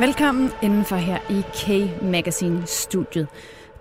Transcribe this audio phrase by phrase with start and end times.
[0.00, 3.28] Velkommen indenfor her i K-Magazine-studiet.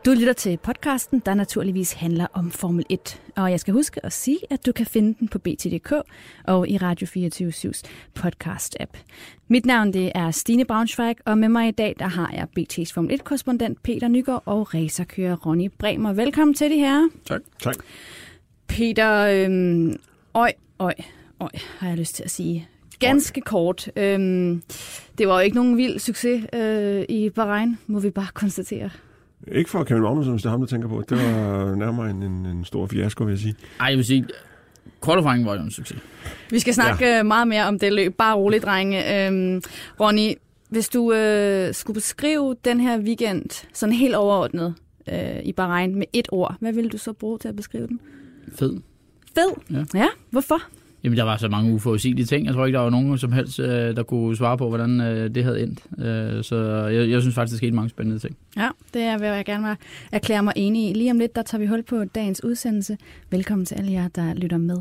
[0.06, 3.22] Du lytter til podcasten, der naturligvis handler om Formel 1.
[3.36, 5.94] Og jeg skal huske at sige, at du kan finde den på BTDK
[6.44, 7.82] og i Radio 24-7's
[8.20, 8.98] podcast-app.
[9.48, 12.94] Mit navn det er Stine Braunschweig, og med mig i dag der har jeg BT's
[12.94, 16.14] Formel 1-korrespondent Peter Nygaard og racerkører Ronny Bremer.
[16.14, 17.10] Velkommen til de her.
[17.26, 17.42] Tak.
[17.64, 17.76] tak.
[18.68, 19.96] Peter, øhm,
[20.34, 20.94] øj, øj,
[21.40, 22.70] øj, har jeg lyst til at sige.
[23.00, 23.92] Ganske kort.
[23.96, 24.64] Øhm,
[25.18, 28.90] det var jo ikke nogen vild succes øh, i Bahrain, må vi bare konstatere.
[29.52, 31.04] Ikke for Kevin Magnussen, hvis det er ham, der tænker på.
[31.10, 33.56] Det var nærmere en, en, en stor fiasko, vil jeg sige.
[33.80, 34.26] Ej, jeg vil sige,
[35.06, 36.00] qualifying var jo en succes.
[36.50, 37.20] Vi skal snakke ja.
[37.20, 38.16] Øh, meget mere om det løb.
[38.18, 39.28] Bare roligt, drenge.
[39.28, 39.62] Øhm,
[40.00, 40.34] Ronny,
[40.70, 44.74] hvis du øh, skulle beskrive den her weekend sådan helt overordnet
[45.12, 48.00] øh, i Bahrain med et ord, hvad ville du så bruge til at beskrive den?
[48.56, 48.78] Fed.
[49.36, 49.52] Fed?
[49.72, 50.00] Ja.
[50.00, 50.08] ja.
[50.30, 50.62] Hvorfor?
[51.04, 52.46] Jamen, der var så mange uforudsigelige ting.
[52.46, 55.36] Jeg tror ikke, der var nogen som helst, øh, der kunne svare på, hvordan øh,
[55.36, 55.80] det havde endt.
[56.06, 58.38] Øh, så jeg, jeg synes faktisk, det skete mange spændende ting.
[58.58, 59.78] Ja, det er, vil jeg gerne
[60.12, 60.94] erklære mig enig i.
[60.94, 62.98] Lige om lidt, der tager vi hul på dagens udsendelse.
[63.32, 64.78] Velkommen til alle jer, der lytter med.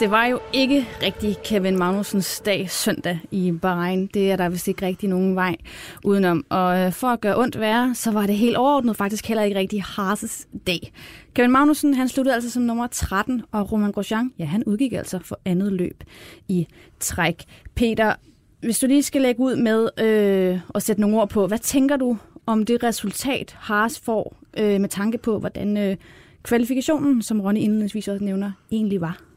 [0.00, 4.06] Det var jo ikke rigtig Kevin Magnusens dag søndag i Bahrain.
[4.06, 5.56] Det er der vist ikke rigtig nogen vej
[6.04, 6.44] udenom.
[6.48, 9.58] Og øh, for at gøre ondt værre, så var det helt overordnet faktisk heller ikke
[9.58, 10.92] rigtig Harses dag.
[11.34, 15.18] Kevin Magnussen, han sluttede altså som nummer 13, og Roman Grosjean, ja, han udgik altså
[15.18, 16.04] for andet løb
[16.48, 16.66] i
[17.00, 17.44] træk.
[17.74, 18.14] Peter,
[18.60, 21.96] hvis du lige skal lægge ud med øh, at sætte nogle ord på, hvad tænker
[21.96, 25.96] du om det resultat, Haas får øh, med tanke på, hvordan øh,
[26.42, 29.33] kvalifikationen, som Ronny indledningsvis også nævner, egentlig var?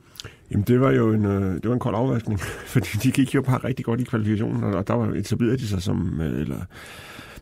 [0.52, 2.40] Jamen, det var jo en, øh, det var en kold afvaskning,
[2.74, 5.82] fordi de gik jo bare rigtig godt i kvalifikationen, og der var etableret de sig
[5.82, 6.60] som, øh, eller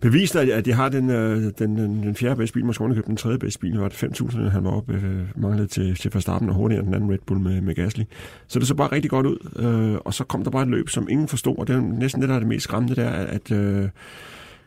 [0.02, 3.18] beviste, at de har den, øh, den, den, den fjerde bedste bil, måske underkøbt den
[3.18, 6.56] tredje bedste bil, var det 5.000, han var oppe, øh, manglede til, til Verstappen og
[6.56, 8.04] hurtigere end den anden Red Bull med, med Gasly.
[8.48, 10.90] Så det så bare rigtig godt ud, øh, og så kom der bare et løb,
[10.90, 13.52] som ingen forstod, og det er næsten det, der er det mest skræmmende, der, at,
[13.52, 13.90] at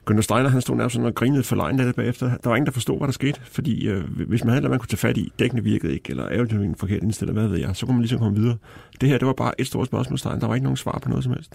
[0.08, 2.26] Gunnar Steiner, han stod nærmest sådan og grinede for lejen lidt bagefter.
[2.26, 4.88] Der var ingen, der forstod, hvad der skete, fordi øh, hvis man havde man kunne
[4.88, 7.94] tage fat i, dækkene virkede ikke, eller aerodynamikken forkert indstillet, hvad ved jeg, så kunne
[7.94, 8.56] man ligesom komme videre.
[9.00, 10.40] Det her, det var bare et stort spørgsmålstegn.
[10.40, 11.54] Der var ikke nogen svar på noget som helst.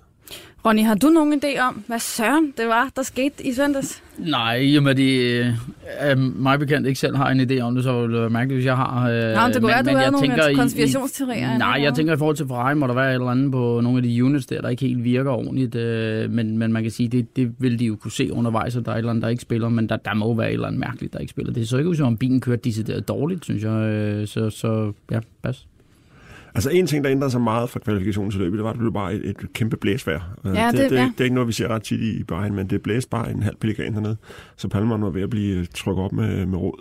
[0.66, 4.03] Ronny, har du nogen idé om, hvad søren det var, der skete i søndags?
[4.18, 5.46] Nej, med det
[6.06, 8.58] øh, mig bekendt ikke selv har en idé om det, så vil det være mærkeligt,
[8.58, 9.09] hvis jeg har.
[9.09, 11.56] Øh, Nå, det kunne være, du har nogle konspirationsteorier.
[11.56, 13.81] I, nej, jeg tænker i forhold til Ferrari, må der være et eller andet på
[13.84, 15.75] nogle af de units der, der ikke helt virker ordentligt.
[15.75, 18.86] Øh, men, men man kan sige, det, det vil de jo kunne se undervejs, at
[18.86, 20.68] der er et eller andet, der ikke spiller, men der, der må være et eller
[20.68, 21.54] andet mærkeligt, der ikke spiller.
[21.54, 23.72] Det er så ikke ud som om bilen kører decideret dårligt, synes jeg.
[23.72, 25.68] Øh, så, så ja, pas.
[26.56, 28.80] Altså en ting, der ændrede sig meget fra kvalifikationen til løbet, det var, at det
[28.80, 30.38] blev bare et, et kæmpe blæsvær.
[30.46, 31.12] Ja, det, det, det, ja.
[31.12, 33.44] det, er ikke noget, vi ser ret tit i Bahrain, men det blæste bare en
[33.44, 34.18] halv pelikan hernede,
[34.58, 36.80] så Palmer var ved at blive trykket op med, med råd.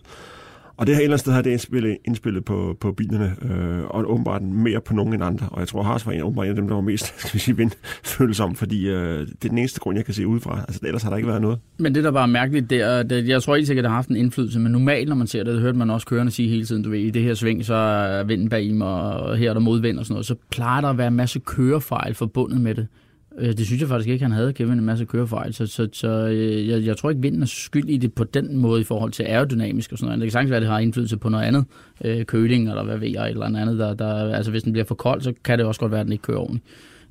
[0.77, 3.85] Og det her et eller andet sted har det indspillet, indspillet på, på bilerne, øh,
[3.85, 5.49] og åbenbart mere på nogen end andre.
[5.51, 7.39] Og jeg tror, Haas var en, åbenbart en af dem, der var mest skal vi
[7.39, 10.59] sige, vindfølsom, fordi øh, det er den eneste grund, jeg kan se udefra.
[10.69, 11.59] Altså, ellers har der ikke været noget.
[11.79, 14.09] Men det, der var mærkeligt, det er, det, jeg tror ikke sikkert, det har haft
[14.09, 16.65] en indflydelse, men normalt, når man ser det, det hørte man også kørende sige hele
[16.65, 19.55] tiden, du ved, i det her sving, så er vinden bag mig, og her er
[19.55, 22.75] der modvind og sådan noget, så plejer der at være en masse kørefejl forbundet med
[22.75, 22.87] det.
[23.39, 25.55] Øh, det synes jeg faktisk ikke, han havde, Kevin, en masse kørefejl.
[25.55, 28.57] Så, så, så øh, jeg, jeg tror ikke, vinden er skyld i det på den
[28.57, 30.21] måde i forhold til aerodynamisk og sådan noget.
[30.21, 31.65] Det kan sagtens være, at det har indflydelse på noget andet.
[32.05, 33.79] Øh, køling eller hvad ved jeg, eller andet.
[33.79, 36.07] Der, der, altså hvis den bliver for kold, så kan det også godt være, at
[36.07, 36.65] den ikke kører ordentligt.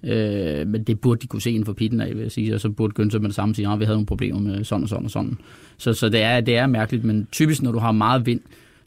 [0.03, 2.55] Øh, men det burde de kunne se inden for pitten af, vil jeg sige.
[2.55, 4.83] Og så burde Günther med det samme sige, at vi havde nogle problemer med sådan
[4.83, 5.37] og sådan og sådan.
[5.77, 8.41] Så, så det, er, det er mærkeligt, men typisk når du har meget vind,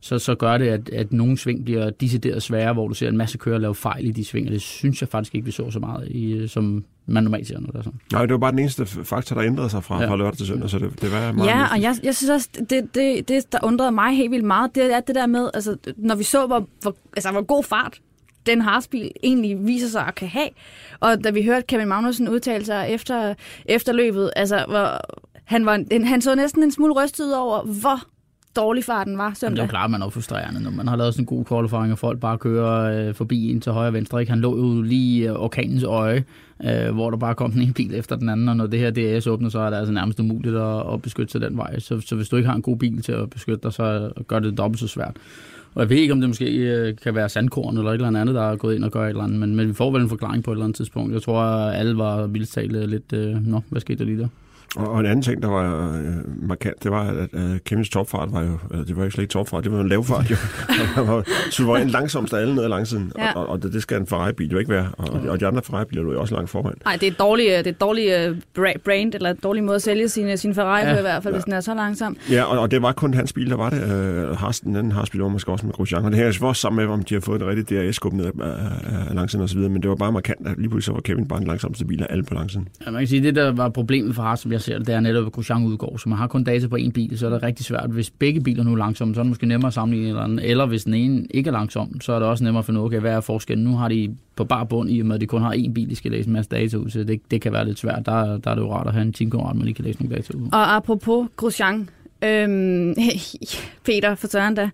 [0.04, 3.16] så, så gør det, at, at nogle sving bliver decideret svære, hvor du ser en
[3.16, 5.70] masse kører lave fejl i de sving, og det synes jeg faktisk ikke, vi så
[5.70, 8.00] så meget i, som man normalt ser, er sådan.
[8.12, 10.10] Nej, det var bare den eneste faktor, der ændrede sig fra, ja.
[10.10, 12.48] fra lørdag til søndag, så det, det var meget Ja, og jeg, jeg synes også,
[12.70, 15.76] det, det, det, der undrede mig helt vildt meget, det er det der med, altså,
[15.96, 18.00] når vi så, hvor, hvor, altså, hvor god fart
[18.46, 20.48] den Harsbil egentlig viser sig at kan have.
[21.00, 23.34] Og da vi hørte Kevin Magnussen udtale sig efter,
[23.66, 25.00] efter løbet, altså, hvor
[25.44, 28.13] han, var, han så næsten en smule rystet over, hvor
[28.56, 29.42] dårlig farten var søndag.
[29.42, 31.44] Jamen, det er jo klart, man er frustrerende, når man har lavet sådan en god
[31.44, 34.20] kvalifering, og folk bare kører øh, forbi ind til højre og venstre.
[34.20, 34.30] Ikke?
[34.30, 36.24] Han lå jo lige øh, orkanens øje,
[36.64, 38.90] øh, hvor der bare kom den ene bil efter den anden, og når det her
[38.90, 41.78] DRS åbner, så er det altså nærmest umuligt at, at beskytte sig den vej.
[41.78, 44.38] Så, så hvis du ikke har en god bil til at beskytte dig, så gør
[44.38, 45.16] det dobbelt så svært.
[45.74, 48.34] Og jeg ved ikke, om det måske øh, kan være sandkorn eller et eller andet,
[48.34, 50.08] der er gået ind og gør et eller andet, men, men vi får vel en
[50.08, 51.12] forklaring på et eller andet tidspunkt.
[51.12, 54.28] Jeg tror, at alle var vildt lidt, øh, nå, hvad skete der lige der?
[54.76, 58.32] Og, og en anden ting, der var øh, markant, det var, at øh, Kevins topfart
[58.32, 60.36] var jo, øh, det var ikke slet ikke topfart, det var en lavfart jo.
[60.96, 63.32] Han var suverænt langsomst af alle nede ad langsiden, ja.
[63.32, 64.88] og, og, og det, det skal en Ferrari-bil jo ikke være.
[64.98, 66.74] Og, og de andre Ferrari-biler er jo også langt foran.
[66.84, 69.74] Nej, det er et dårligt, det er et dårligt uh, brand, eller et dårlig måde
[69.74, 70.92] at sælge sin, sin Ferrari ja.
[70.92, 71.36] på i hvert fald, ja.
[71.36, 72.16] hvis den er så langsom.
[72.30, 73.82] Ja, og, og det var kun hans bil, der var det.
[73.82, 76.60] Øh, Haas, den anden Haas-bil var måske også med Grosjean, og det her er også
[76.60, 79.48] sammen med, om de har fået det rigtige DRS-skub ned af, af, af langsiden og
[79.48, 81.46] så videre, men det var bare markant, at lige pludselig så var Kevin bare den
[81.46, 82.68] langsomste bil af alle på langsiden.
[82.86, 84.94] Ja, man kan sige, det der var problemet for Haas, som jeg ser det, det
[84.94, 87.30] er netop, at Grosjean udgår, så man har kun data på en bil, så er
[87.30, 87.90] det rigtig svært.
[87.90, 90.38] Hvis begge biler nu er langsomme, så er det måske nemmere at sammenligne eller anden.
[90.38, 92.84] Eller hvis den ene ikke er langsom, så er det også nemmere at finde ud
[92.84, 93.64] af, okay, hvad er forskellen.
[93.64, 95.90] Nu har de på bar bund, i og med at de kun har én bil,
[95.90, 98.06] de skal læse en masse data ud, så det, det kan være lidt svært.
[98.06, 100.16] Der, der er det jo rart at have en teamkammerat, man lige kan læse nogle
[100.16, 100.48] data ud.
[100.52, 101.88] Og apropos Grosjean,
[102.24, 102.94] øhm,
[103.86, 104.70] Peter for Søren da,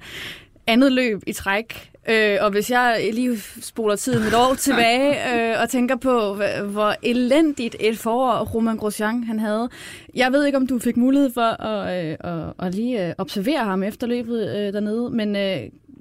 [0.67, 1.90] andet løb i træk.
[2.09, 6.95] Øh, og hvis jeg lige spoler tiden et år tilbage øh, og tænker på, hvor
[7.03, 9.69] elendigt et forår Roman Grosjean han havde.
[10.15, 13.65] Jeg ved ikke, om du fik mulighed for at, øh, at, at lige øh, observere
[13.65, 15.59] ham efter løbet øh, dernede, men øh,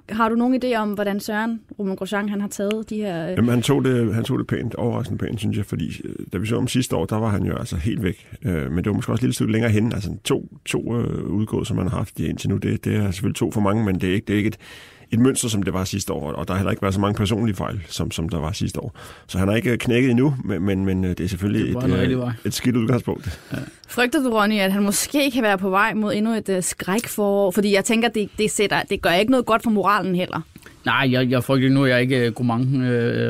[0.08, 3.30] har du nogen idé om, hvordan Søren Roman Grosjean han har taget de her...
[3.30, 3.36] Øh...
[3.36, 6.38] Jamen, han tog, det, han tog det pænt, overraskende pænt, synes jeg, fordi øh, da
[6.38, 8.28] vi så om sidste år, der var han jo altså helt væk.
[8.42, 9.92] Øh, men det var måske også lille stykke længere hen.
[9.92, 13.36] Altså to, to øh, udgået, som man har haft indtil nu, det, det er selvfølgelig
[13.36, 14.58] to for mange, men det er ikke, det er ikke et,
[15.12, 17.14] et mønster, som det var sidste år, og der har heller ikke været så mange
[17.14, 18.94] personlige fejl, som, som der var sidste år.
[19.26, 22.54] Så han har ikke knækket endnu, men, men, men det er selvfølgelig det et, et
[22.54, 23.40] skidt udgangspunkt.
[23.52, 23.56] Ja.
[23.88, 27.50] Frygter du, Ronny, at han måske kan være på vej mod endnu et uh, skrækforår?
[27.50, 30.40] Fordi jeg tænker, det, det, sætter, det gør ikke noget godt for moralen heller.
[30.86, 32.32] Nej, jeg, jeg frygter nu, nu, jeg er ikke øh,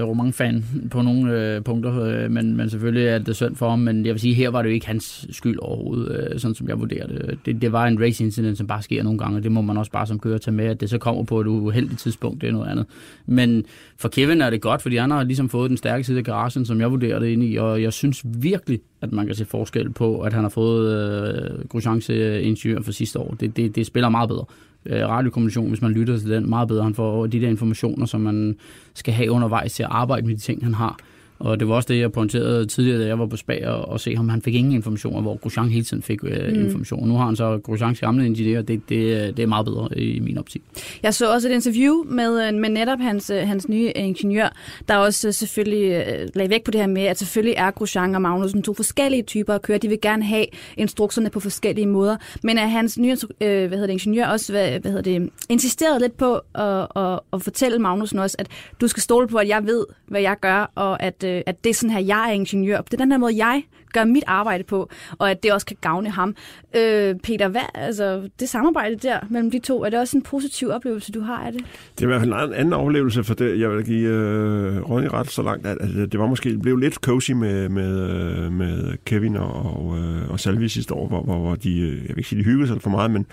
[0.09, 3.79] romang-fan øh, på nogle øh, punkter, øh, men, men selvfølgelig er det synd for ham,
[3.79, 6.69] men jeg vil sige, her var det jo ikke hans skyld overhovedet, øh, sådan som
[6.69, 7.39] jeg vurderer det.
[7.47, 7.63] det.
[7.63, 9.93] Det var en race incident, som bare sker nogle gange, og det må man også
[9.93, 12.53] bare som kører tage med, at det så kommer på et uheldigt tidspunkt, det er
[12.53, 12.87] noget andet.
[13.27, 13.65] Men
[13.97, 16.67] for Kevin er det godt, fordi han har ligesom fået den stærke side af garagen,
[16.67, 19.93] som jeg vurderer det ind i, og jeg synes virkelig, at man kan se forskel
[19.93, 23.37] på, at han har fået øh, Grosjean's ingeniør for sidste år.
[23.41, 24.45] Det, det, det spiller meget bedre
[24.87, 26.85] øh, radiokommunikation, hvis man lytter til den, meget bedre.
[26.85, 28.57] Han får de der informationer, som man
[28.95, 30.99] skal have undervejs til at arbejde med de ting, han har.
[31.41, 34.01] Og det var også det, jeg pointerede tidligere, da jeg var på Spag og, og
[34.01, 34.29] se ham.
[34.29, 36.65] Han fik ingen informationer, hvor Grosjean hele tiden fik øh, mm.
[36.65, 37.09] information.
[37.09, 40.39] Nu har han så Grosjeans gamle ingeniør, det, det, det er meget bedre i min
[40.39, 40.63] optik.
[41.03, 44.49] Jeg så også et interview med, øh, med netop hans, øh, hans nye ingeniør,
[44.89, 46.05] der også øh, selvfølgelig
[46.35, 49.55] lagde væk på det her med, at selvfølgelig er Grosjean og Magnussen to forskellige typer
[49.55, 49.79] at køre.
[49.79, 50.47] De vil gerne have
[50.77, 52.17] instrukserne på forskellige måder.
[52.43, 56.01] Men at hans nye øh, hvad hedder det, ingeniør også hvad, hvad hedder det, insisterede
[56.01, 58.49] lidt på at, at, at fortælle Magnussen også, at
[58.81, 61.71] du skal stole på, at jeg ved, hvad jeg gør, og at øh, at det
[61.71, 62.81] er sådan her, jeg er ingeniør.
[62.81, 63.63] Det er den her måde, jeg
[63.93, 66.35] gør mit arbejde på, og at det også kan gavne ham.
[66.77, 70.69] Øh, Peter, hvad, altså, det samarbejde der mellem de to, er det også en positiv
[70.69, 71.65] oplevelse, du har af det?
[71.95, 75.07] Det er i hvert fald en anden oplevelse, for det, jeg vil give øh, Ronny
[75.07, 78.53] ret så langt, at, at det var måske det blev lidt cozy med, med, øh,
[78.53, 82.09] med Kevin og, og, øh, og Salvi sidste år, hvor, hvor, hvor de, øh, jeg
[82.09, 83.27] vil ikke sige, de hyggede sig for meget, men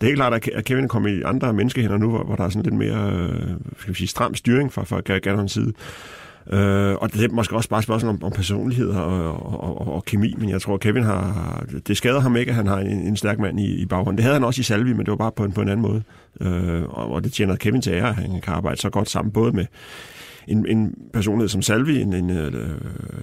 [0.00, 2.44] det er helt klart, at Kevin er kommet i andre menneskehænder nu, hvor, hvor der
[2.44, 3.30] er sådan lidt mere
[3.78, 5.72] skal vi sige, stram styring fra, fra Gannons side.
[6.52, 9.94] Øh, og det er måske også bare et spørgsmål om, om personlighed og, og, og,
[9.94, 11.64] og kemi, men jeg tror, Kevin har...
[11.86, 14.16] Det skader ham ikke, at han har en, en stærk mand i, i baghånden.
[14.16, 15.82] Det havde han også i Salvi, men det var bare på en, på en anden
[15.82, 16.02] måde.
[16.40, 19.32] Øh, og, og det tjener Kevin til ære, at han kan arbejde så godt sammen,
[19.32, 19.66] både med
[20.48, 22.52] en, en personlighed som Salvi, en, en uh,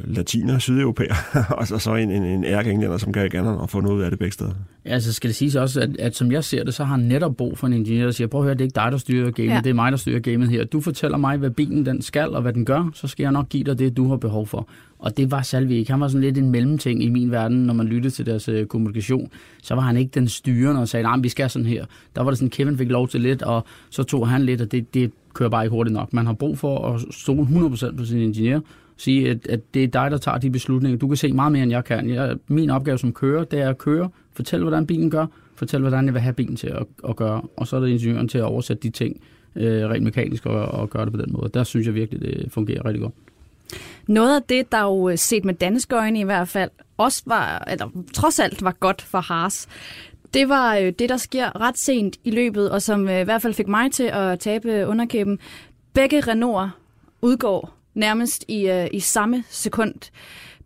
[0.06, 1.16] latiner, sydeuropæer,
[1.58, 4.20] og så, så en, en, en ærkeenglænder, som kan gerne og få noget af det
[4.20, 4.52] begge steder.
[4.86, 7.06] Ja, så skal det siges også, at, at som jeg ser det, så har han
[7.06, 8.98] netop brug for en ingeniør, der siger, prøv at høre, det er ikke dig, der
[8.98, 9.62] styrer gamet, ja.
[9.64, 10.64] det er mig, der styrer gamet her.
[10.64, 13.50] Du fortæller mig, hvad bilen den skal, og hvad den gør, så skal jeg nok
[13.50, 14.68] give dig det, du har behov for.
[15.00, 15.92] Og det var Salvi ikke.
[15.92, 18.66] Han var sådan lidt en mellemting i min verden, når man lyttede til deres øh,
[18.66, 19.32] kommunikation.
[19.64, 21.86] Så var han ikke den styrende og sagde, nej, vi skal sådan her.
[22.16, 24.72] Der var det sådan, Kevin fik lov til lidt, og så tog han lidt, og
[24.72, 26.14] det, det kører bare ikke hurtigt nok.
[26.14, 28.60] Man har brug for at stole 100% på sin ingeniør,
[28.98, 30.98] sige, at, at det er dig, der tager de beslutninger.
[31.00, 32.10] Du kan se meget mere, end jeg kan.
[32.10, 35.26] Jeg, min opgave som kører, det er at køre, fortælle, hvordan bilen gør,
[35.56, 38.28] fortælle, hvordan jeg vil have bilen til at, at gøre, og så er det ingeniøren
[38.28, 39.22] til at oversætte de ting
[39.56, 41.50] øh, rent mekanisk og, og gøre det på den måde.
[41.54, 43.14] Der synes jeg virkelig, det fungerer rigtig godt.
[44.08, 47.64] Noget af det, der jo øh, set med danske øjne i hvert fald, også var,
[47.68, 49.68] eller trods alt var godt for Haas,
[50.38, 53.42] det var øh, det, der sker ret sent i løbet, og som øh, i hvert
[53.42, 55.40] fald fik mig til at tabe underkæben.
[55.94, 56.72] Begge Renault
[57.22, 59.94] udgår nærmest i, øh, i samme sekund.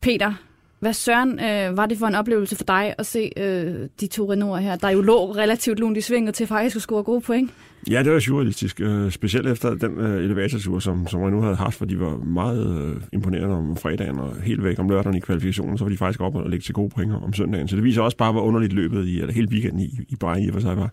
[0.02, 0.34] Peter,
[0.82, 4.34] hvad søren øh, var det for en oplevelse for dig at se øh, de to
[4.34, 7.52] Renault'er her, der jo lå relativt lunt i svinget til faktisk at score gode point?
[7.90, 8.82] Ja, det var surrealistisk.
[8.82, 12.82] Øh, specielt efter den øh, elevatortur, som, som Renault havde haft, for de var meget
[12.82, 16.22] øh, imponerende om fredagen og helt væk om lørdagen i kvalifikationen, så var de faktisk
[16.22, 17.68] op og lægge til gode point om søndagen.
[17.68, 20.44] Så det viser også bare, hvor underligt løbet i, eller hele weekenden i, i Bayern
[20.44, 20.90] i for sig var.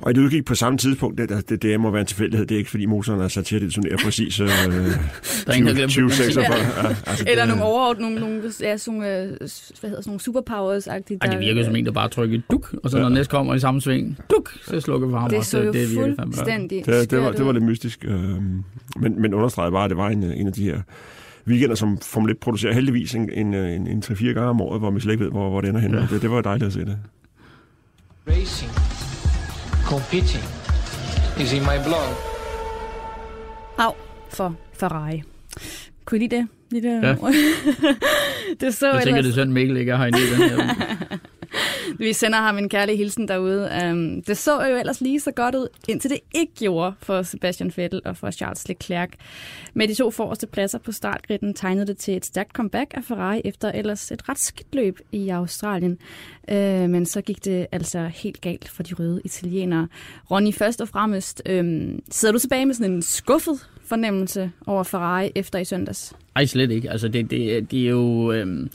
[0.00, 2.46] Og det udgik på samme tidspunkt, det, det, det må være en tilfældighed.
[2.46, 4.90] Det er ikke, fordi motoren er sat til at detonere præcis øh, 20, Der
[5.46, 6.24] er ingen, der glemmer 20 benzin.
[6.24, 6.56] 46.
[6.56, 9.28] Ja, altså, Eller det- nogle overord, nogle, nogle, ja, sådan, nogle, øh,
[9.80, 11.18] hvad hedder, sådan nogle superpowers-agtige.
[11.20, 13.14] Ej, det virker som en, der bare trykker duk, og så når Ja.
[13.14, 17.10] næste kommer i samme sving, duk, så slukker ham Det så jo det fuldstændig Det,
[17.10, 18.04] det, var, det var lidt mystisk.
[18.08, 18.20] Øh,
[18.96, 20.80] men, men understregede bare, at det var en, en af de her
[21.46, 24.90] weekender, som Formel 1 producerer heldigvis en, en, en, en 3-4 gange om året, hvor
[24.90, 25.90] man slet ikke ved, hvor, hvor det ender hen.
[25.94, 26.00] Ja.
[26.00, 26.06] Ja.
[26.10, 26.98] Det, det var dejligt at se det.
[28.28, 28.70] Racing,
[29.88, 30.44] competing
[31.40, 32.12] is in my blood.
[33.78, 33.94] Au
[34.28, 35.22] for Ferrari.
[36.04, 36.48] Kunne I lide det?
[36.70, 37.02] Lide det?
[37.02, 37.08] Ja.
[38.60, 39.24] det så Jeg tænker, ellers...
[39.24, 41.18] det er sådan, Mikkel ikke er herinde i den her.
[41.98, 43.70] Vi sender ham en kærlig hilsen derude.
[43.84, 47.72] Um, det så jo ellers lige så godt ud, indtil det ikke gjorde for Sebastian
[47.76, 49.08] Vettel og for Charles Leclerc.
[49.74, 53.40] Med de to forreste pladser på startgritten tegnede det til et stærkt comeback af Ferrari
[53.44, 55.98] efter ellers et ret skidt løb i Australien.
[56.52, 56.56] Uh,
[56.90, 59.88] men så gik det altså helt galt for de røde italienere.
[60.30, 65.30] Ronny, først og fremmest, um, sidder du tilbage med sådan en skuffet fornemmelse over Ferrari
[65.34, 66.12] efter i søndags?
[66.36, 66.90] Ej, slet ikke.
[66.90, 68.32] Altså, det, det, det er jo...
[68.32, 68.70] Øhm,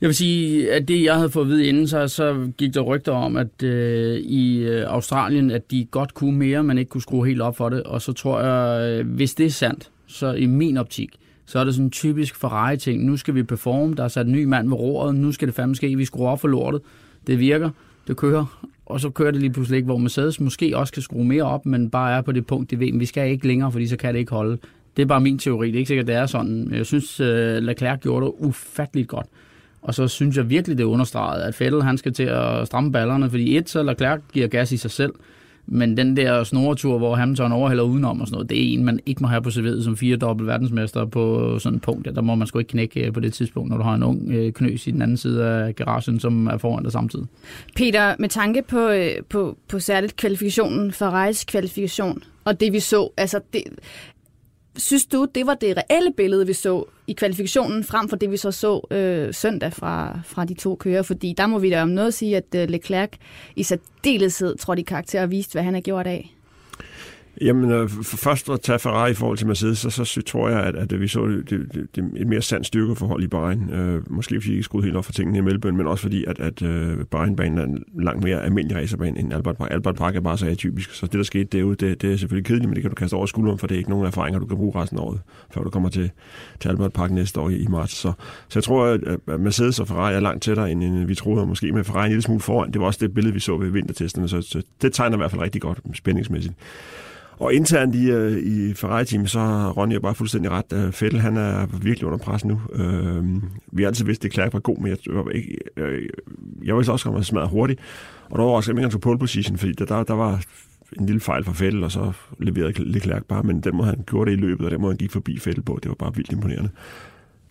[0.00, 2.80] jeg vil sige, at det, jeg havde fået at vide inden, så, så gik der
[2.80, 7.02] rygter om, at øh, i øh, Australien, at de godt kunne mere, men ikke kunne
[7.02, 7.82] skrue helt op for det.
[7.82, 11.16] Og så tror jeg, øh, hvis det er sandt, så i min optik,
[11.46, 13.04] så er det sådan en typisk Ferrari-ting.
[13.04, 15.54] Nu skal vi performe, der er sat en ny mand ved roret, nu skal det
[15.54, 16.80] fandme ske, vi skruer op for lortet.
[17.26, 17.70] Det virker,
[18.08, 21.24] det kører, og så kører det lige pludselig ikke, hvor Mercedes måske også kan skrue
[21.24, 23.86] mere op, men bare er på det punkt, det ved, vi skal ikke længere, fordi
[23.86, 24.58] så kan det ikke holde.
[24.96, 26.72] Det er bare min teori, det er ikke sikkert, det er sådan.
[26.72, 29.26] Jeg synes, øh, Leclerc gjorde det ufatteligt godt.
[29.82, 32.92] Og så synes jeg virkelig, det er understreget, at Fettel han skal til at stramme
[32.92, 35.12] ballerne, fordi et, så Leclerc giver gas i sig selv,
[35.72, 39.00] men den der snoretur, hvor Hamilton overhælder udenom og sådan noget, det er en, man
[39.06, 42.08] ikke må have på serveret som fire dobbelt verdensmester på sådan et punkt.
[42.14, 44.32] Der må man sgu ikke knække øh, på det tidspunkt, når du har en ung
[44.32, 47.26] øh, knøs i den anden side af garagen, som er foran dig samtidig.
[47.76, 53.08] Peter, med tanke på, øh, på, på særligt kvalifikationen, Ferraris kvalifikation, og det vi så,
[53.16, 53.62] altså det,
[54.76, 58.36] synes du, det var det reelle billede, vi så i kvalifikationen, frem for det, vi
[58.36, 61.02] så så øh, søndag fra, fra de to kører?
[61.02, 63.10] Fordi der må vi da om noget sige, at øh, Leclerc
[63.56, 66.34] i særdeleshed trådte i karakter og viste, hvad han har gjort af.
[67.40, 70.48] Jamen, øh, for først at tage Ferrari i forhold til Mercedes, så, så, så tror
[70.48, 73.70] jeg, at, at vi så det, det, det, et mere sandt styrkeforhold i Bahrain.
[73.70, 76.24] Øh, måske fordi vi ikke skruede helt op for tingene i Melbourne, men også fordi,
[76.24, 79.68] at, at øh, Bahrain-banen er en langt mere almindelig racerbane end Albert Park.
[79.70, 82.46] Albert Park er bare så atypisk, så det, der skete derude, det, det er selvfølgelig
[82.46, 84.46] kedeligt, men det kan du kaste over skulderen, for det er ikke nogen erfaringer, du
[84.46, 85.20] kan bruge resten af året,
[85.54, 86.10] før du kommer til,
[86.60, 87.92] til Albert Park næste år i, i marts.
[87.92, 88.12] Så,
[88.48, 91.40] så jeg tror, at, at Mercedes og Ferrari er langt tættere, end, end vi troede,
[91.40, 92.72] og måske med Ferrari en lille smule foran.
[92.72, 95.30] Det var også det billede, vi så ved vintertesterne, så, så det tegner i hvert
[95.30, 96.54] fald rigtig godt spændingsmæssigt.
[97.40, 100.72] Og internt i, øh, i Ferrari-teamet, så har Ronny jo bare fuldstændig ret.
[100.72, 102.60] Øh, Vettel, han er virkelig under pres nu.
[102.72, 103.24] Øh,
[103.72, 105.56] vi har altid vidst, at Leclerc var god, men jeg, jeg, ikke,
[106.64, 107.80] jeg var også kommet smadret hurtigt.
[108.30, 110.44] Og der var også ikke engang pole position, fordi der, der, der var
[110.98, 114.30] en lille fejl fra Vettel, og så leverede Leclerc bare, men den måde han gjorde
[114.30, 116.32] det i løbet, og den måde han gik forbi Vettel på, det var bare vildt
[116.32, 116.70] imponerende.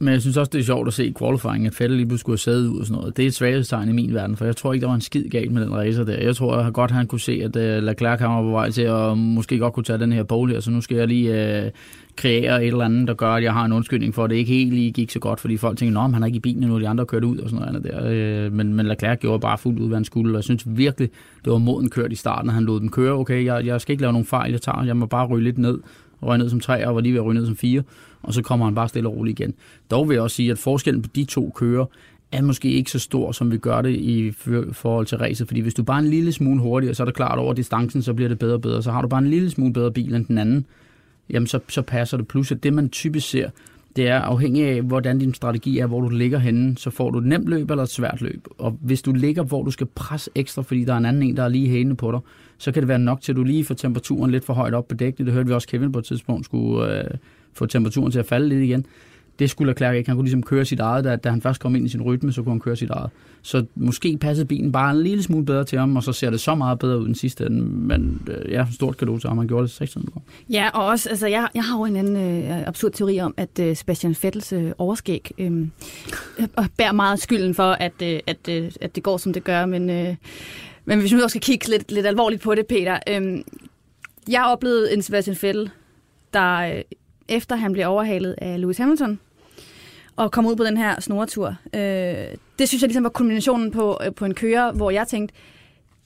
[0.01, 2.20] Men jeg synes også, det er sjovt at se i qualifying, at Fettel lige pludselig
[2.20, 3.18] skulle have sædet ud og sådan noget.
[3.18, 5.29] Det er et svaghedstegn i min verden, for jeg tror ikke, der var en skid
[5.29, 6.18] galt med den racer der.
[6.18, 8.82] Jeg tror at godt, han kunne se, at uh, Leclerc han var på vej til
[8.82, 11.72] at måske godt kunne tage den her pole her, så nu skal jeg lige uh,
[12.15, 14.53] kreere et eller andet, der gør, at jeg har en undskyldning for, at det ikke
[14.53, 16.79] helt lige gik så godt, fordi folk tænker, at han er ikke i bilen nu,
[16.79, 18.48] de andre kørte ud og sådan noget andet der.
[18.48, 21.10] Uh, men, men Leclerc gjorde bare fuldt ud, hvad han skulle, og jeg synes virkelig,
[21.46, 23.13] det var moden kørt i starten, han lod dem køre.
[23.13, 25.58] Okay, jeg, jeg skal ikke lave nogen fejl, jeg tager, jeg må bare ryge lidt
[25.58, 25.79] ned,
[26.22, 27.84] røg ned som tre, og var lige ved at ryge ned som fire
[28.21, 29.53] og så kommer han bare stille og roligt igen.
[29.91, 31.85] Dog vil jeg også sige, at forskellen på de to kører
[32.31, 34.31] er måske ikke så stor, som vi gør det i
[34.71, 37.15] forhold til racet, fordi hvis du bare er en lille smule hurtigere, så er det
[37.15, 38.83] klart over distancen, så bliver det bedre og bedre.
[38.83, 40.65] Så har du bare en lille smule bedre bil end den anden,
[41.29, 42.27] jamen så, så passer det.
[42.27, 43.49] Plus at det, man typisk ser,
[43.95, 47.17] det er afhængig af, hvordan din strategi er, hvor du ligger henne, så får du
[47.17, 48.47] et nemt løb eller et svært løb.
[48.57, 51.38] Og hvis du ligger, hvor du skal presse ekstra, fordi der er en anden en,
[51.38, 52.19] der er lige hænende på dig,
[52.57, 54.88] så kan det være nok til, at du lige får temperaturen lidt for højt op
[54.88, 55.25] på dækket.
[55.25, 57.11] Det hørte vi også Kevin på et tidspunkt skulle øh,
[57.53, 58.86] få temperaturen til at falde lidt igen.
[59.39, 60.10] Det skulle Leclerc ikke.
[60.10, 62.32] Han kunne ligesom køre sit eget, da, da han først kom ind i sin rytme,
[62.32, 63.10] så kunne han køre sit eget.
[63.41, 66.39] Så måske passede bilen bare en lille smule bedre til ham, og så ser det
[66.39, 67.62] så meget bedre ud den sidste ende.
[67.62, 69.38] Men øh, ja, stort kado til ham.
[69.38, 70.24] Han gjorde det 600 år.
[70.50, 73.60] Ja, og også, altså, jeg, jeg har jo en anden øh, absurd teori om, at
[73.60, 75.51] øh, Sebastian Vettels øh, overskæg øh,
[76.39, 79.65] øh, bærer meget skylden for, at, øh, at, øh, at det går, som det gør.
[79.65, 80.15] Men, øh,
[80.86, 83.00] men hvis vi nu også skal kigge lidt, lidt alvorligt på det, Peter.
[83.10, 83.41] Øh,
[84.29, 85.70] jeg oplevede en Sebastian Vettel,
[86.34, 86.82] der øh,
[87.29, 89.19] efter han blev overhalet af Lewis Hamilton,
[90.15, 91.55] og kom ud på den her snoretur.
[91.74, 91.81] Øh,
[92.59, 95.36] det synes jeg ligesom var kulminationen på, øh, på en kører, hvor jeg tænkte,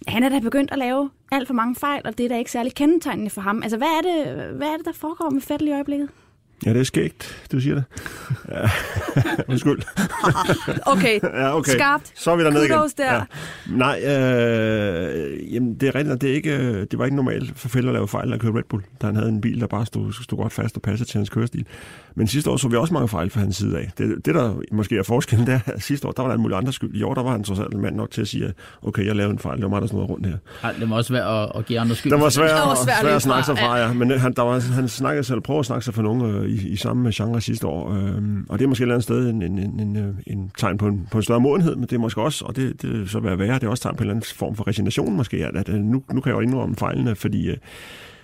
[0.08, 2.51] han er da begyndt at lave alt for mange fejl, og det er da ikke
[2.51, 3.63] særlig kendetegnende for ham.
[3.63, 6.10] Altså, hvad er det, hvad er det der foregår med Vettel i øjeblikket?
[6.65, 7.84] Ja, det er skægt, du siger det.
[8.51, 8.70] Ja.
[9.48, 9.82] Undskyld.
[10.86, 11.72] Okay, Ja, okay.
[11.72, 12.12] skarpt.
[12.15, 12.77] Så er vi dernede igen.
[12.77, 13.13] Kudos der.
[13.13, 13.22] Ja.
[13.70, 17.70] Nej, øh, jamen, det er rigtigt, det, er ikke, øh, det var ikke normalt for
[17.70, 19.86] Fælder at lave fejl, at køre Red Bull, da han havde en bil, der bare
[19.86, 21.65] stod, stod godt fast og passede til hans kørestil.
[22.15, 23.91] Men sidste år så vi også mange fejl fra hans side af.
[23.98, 26.41] Det, det der måske er forskellen, det er, at sidste år, der var der en
[26.41, 26.96] mulig andre skyld.
[26.96, 29.15] I år, der var han trods alt en mand nok til at sige, okay, jeg
[29.15, 30.38] lavede en fejl, det var mig, der snurrede rundt her.
[30.63, 32.12] Ej, det må også være at, at give andre skyld.
[32.12, 33.93] Det var svært, Det var svært, svært svært at snakke sig fra, ja.
[33.93, 36.52] Men han, der var, han snakkede sig, eller prøvede at snakke sig for nogen øh,
[36.53, 37.93] i, i samme genre sidste år.
[37.93, 40.51] Øh, og det er måske et eller andet sted en, en, en, en, øh, en
[40.57, 43.01] tegn på en, på en større modenhed, men det er måske også, og det, det
[43.01, 45.15] er så være værre, det er også tegn på en eller anden form for resignation
[45.15, 47.57] måske, at, at øh, nu, nu kan jeg jo indrømme fejlene, fordi øh,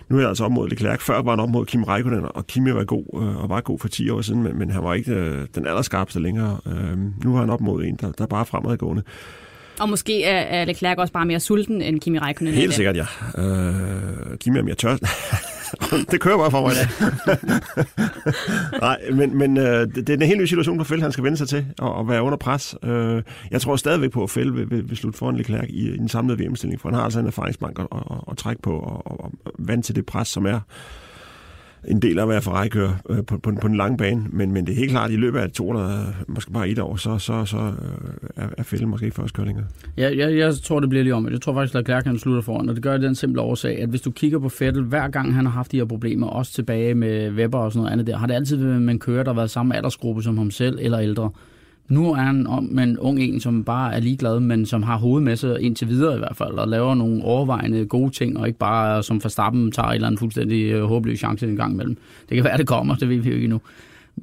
[0.10, 1.02] nu er jeg altså op mod Leclerc.
[1.02, 3.80] Før var han op mod Kim Räikkönen, og Kim var god, øh, og var god
[3.80, 6.58] for 10 år siden, men, men han var ikke øh, den allerskarpeste længere.
[6.66, 9.04] Øh, nu er han op mod en, der, der er bare fremadgående.
[9.80, 12.48] Og måske er, er Leclerc også bare mere sulten end Kimi Räikkönen.
[12.48, 13.06] er Helt sikkert, ja.
[13.38, 14.98] Øh, Kimi er mere tør.
[16.12, 16.88] det kører bare for mig i dag.
[18.82, 21.24] Nej, men, men øh, det, det er en helt ny situation for Fælde, han skal
[21.24, 22.76] vende sig til og, og være under pres.
[22.84, 25.98] Øh, jeg tror stadigvæk på, at Fælde vil, vil, vil slutte foran Leclerc i, i
[25.98, 28.80] den samlede VM-stilling, for han har altså en erfaringsbank at, at, at, at trække på
[28.80, 30.60] og, og, og vand til det pres, som er
[31.88, 34.26] en del af at være Ferrari-kører øh, på, på, på den lange bane.
[34.30, 36.70] Men, men det er helt klart, at i løbet af to eller øh, måske bare
[36.70, 39.66] et år, så, så, så øh, er, er fælden måske ikke først kørt længere.
[39.98, 41.32] Ja, jeg, jeg tror, det bliver lige om.
[41.32, 43.90] Jeg tror faktisk, at Leclerc han slutter foran, og det gør den simple årsag, at
[43.90, 46.96] hvis du kigger på Vettel, hver gang han har haft de her problemer, også tilbage
[46.96, 49.32] med Weber og sådan noget andet der, har det altid været med en kører, der
[49.32, 51.32] har været samme aldersgruppe som ham selv eller ældre.
[51.90, 55.24] Nu er han om en ung en, som bare er ligeglad, men som har hovedet
[55.26, 58.60] med sig indtil videre i hvert fald, og laver nogle overvejende gode ting, og ikke
[58.60, 61.98] bare øh, som Verstappen tager en eller anden fuldstændig øh, håbløs chance en gang imellem.
[62.30, 63.62] Det kan være, det kommer, det ved vi jo ikke endnu.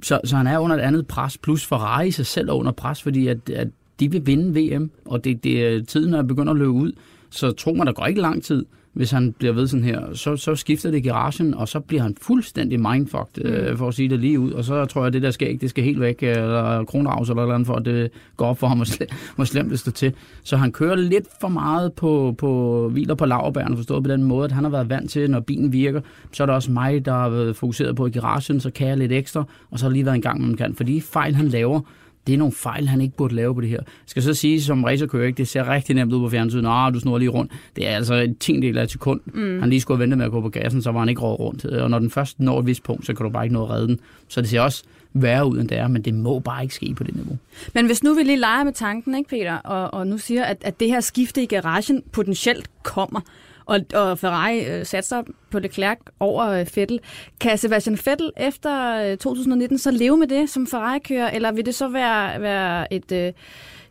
[0.02, 3.02] Så, så han er under et andet pres, plus Ferrari sig selv er under pres,
[3.02, 3.68] fordi at, at
[4.00, 6.92] de vil vinde VM, og det, det, er- tiden er begyndt at løbe ud.
[7.30, 8.64] Så tror man, der går ikke lang tid,
[8.96, 10.00] hvis han bliver ved sådan her.
[10.12, 13.50] Så, så skifter det garagen, og så bliver han fuldstændig mindfucked, mm.
[13.50, 14.52] øh, for at sige det lige ud.
[14.52, 17.28] Og så tror jeg, at det der skæg, det skal helt væk, øh, eller kronraus
[17.28, 19.70] eller et eller andet, for at det går op for ham, hvor sle- hvor slemt
[19.70, 20.12] det står til.
[20.42, 24.44] Så han kører lidt for meget på, på hviler på laverbærene, forstået på den måde,
[24.44, 26.00] at han har været vant til, når bilen virker,
[26.32, 28.96] så er det også mig, der har været fokuseret på i garagen, så kan jeg
[28.96, 30.74] lidt ekstra, og så har lige været en gang, man kan.
[30.74, 31.80] For de fejl, han laver,
[32.26, 33.76] det er nogle fejl, han ikke burde lave på det her.
[33.76, 36.62] Jeg skal så sige, som racerkører, ikke, det ser rigtig nemt ud på fjernsynet.
[36.62, 37.52] Nå, du snor lige rundt.
[37.76, 39.20] Det er altså en tiendel af et sekund.
[39.26, 39.60] Mm.
[39.60, 41.38] Han lige skulle have ventet med at gå på gassen, så var han ikke råd
[41.38, 41.64] rundt.
[41.64, 43.70] Og når den først når et vist punkt, så kan du bare ikke nå at
[43.70, 44.00] redde den.
[44.28, 46.94] Så det ser også værre ud, end det er, men det må bare ikke ske
[46.94, 47.38] på det niveau.
[47.74, 50.56] Men hvis nu vi lige leger med tanken, ikke Peter, og, og nu siger, at,
[50.60, 53.20] at det her skifte i garagen potentielt kommer,
[53.66, 57.00] og, og Ferrari øh, satser på Leclerc over øh, Vettel.
[57.40, 61.74] Kan Sebastian Vettel efter øh, 2019 så leve med det som Ferrari-kører, eller vil det
[61.74, 63.32] så være, være et, øh,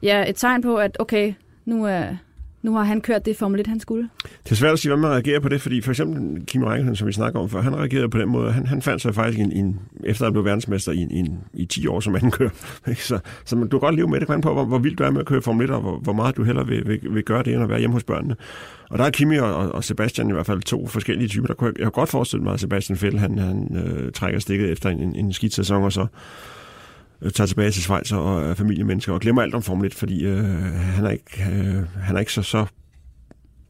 [0.04, 1.34] ja, et tegn på, at okay,
[1.66, 2.08] nu, er,
[2.66, 4.10] nu har han kørt det Formel 1, han skulle?
[4.44, 6.96] Det er svært at sige, hvad man reagerer på det, fordi for eksempel Kim Räikkönen,
[6.96, 8.52] som vi snakker om før, han reagerede på den måde.
[8.52, 11.88] Han, han fandt sig faktisk, en, en, efter at blev verdensmester i, en, i, 10
[11.88, 12.50] år som anden kører.
[12.96, 15.04] Så, så man, du kan godt leve med det, kan på, hvor, hvor vildt du
[15.04, 17.24] er med at køre Formel 1, og hvor, hvor meget du hellere vil, vil, vil
[17.24, 18.36] gøre det, end at være hjemme hos børnene.
[18.90, 21.48] Og der er Kimi og, og Sebastian i hvert fald to forskellige typer.
[21.48, 24.40] Der kunne jeg, jeg kunne godt forestille mig, at Sebastian Fell, han, han øh, trækker
[24.40, 26.08] stikket efter en, en, en skidt sæson, og så
[27.22, 30.26] Øh, tager tilbage til Schweiz og er familiemennesker, og glemmer alt om Formel 1, fordi
[30.26, 32.66] øh, han, er ikke, øh, han er ikke så, så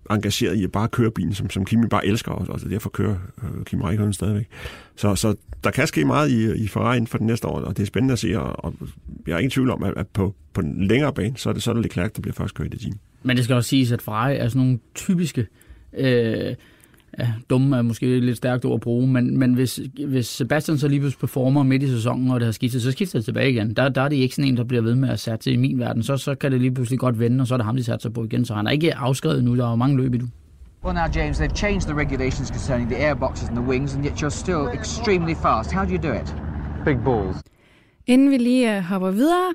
[0.09, 3.15] engageret i at bare køre bilen, som, som Kimi bare elsker, og, og derfor kører
[3.43, 4.47] øh, Kimi Räikkönen stadigvæk.
[4.95, 7.77] Så, så der kan ske meget i, i Ferrari inden for den næste år, og
[7.77, 8.73] det er spændende at se, og, og
[9.27, 11.63] jeg er ingen tvivl om, at, at på, på den længere bane, så er det,
[11.63, 12.93] så er det Leclerc, der bliver først kørt i det team.
[13.23, 15.47] Men det skal også siges, at Ferrari er sådan nogle typiske...
[15.97, 16.55] Øh,
[17.19, 20.77] ja, dumme er måske et lidt stærkt ord at bruge, men, men hvis, hvis Sebastian
[20.77, 23.51] så lige pludselig performer midt i sæsonen, og det har skiftet, så skifter det tilbage
[23.51, 23.73] igen.
[23.73, 25.79] Der, der er det ikke sådan en, der bliver ved med at satse i min
[25.79, 26.03] verden.
[26.03, 28.09] Så, så kan det lige pludselig godt vende, og så er det ham, de satser
[28.09, 28.45] på igen.
[28.45, 29.55] Så han er ikke afskrevet nu.
[29.57, 30.25] Der er jo mange løb i du.
[30.83, 34.13] Well, now, James, they've changed the regulations concerning the airboxes and the wings, and yet
[34.21, 35.71] you're still extremely fast.
[35.71, 36.35] How do you do it?
[36.85, 37.37] Big balls.
[38.07, 39.53] Inden vi lige øh, hopper videre,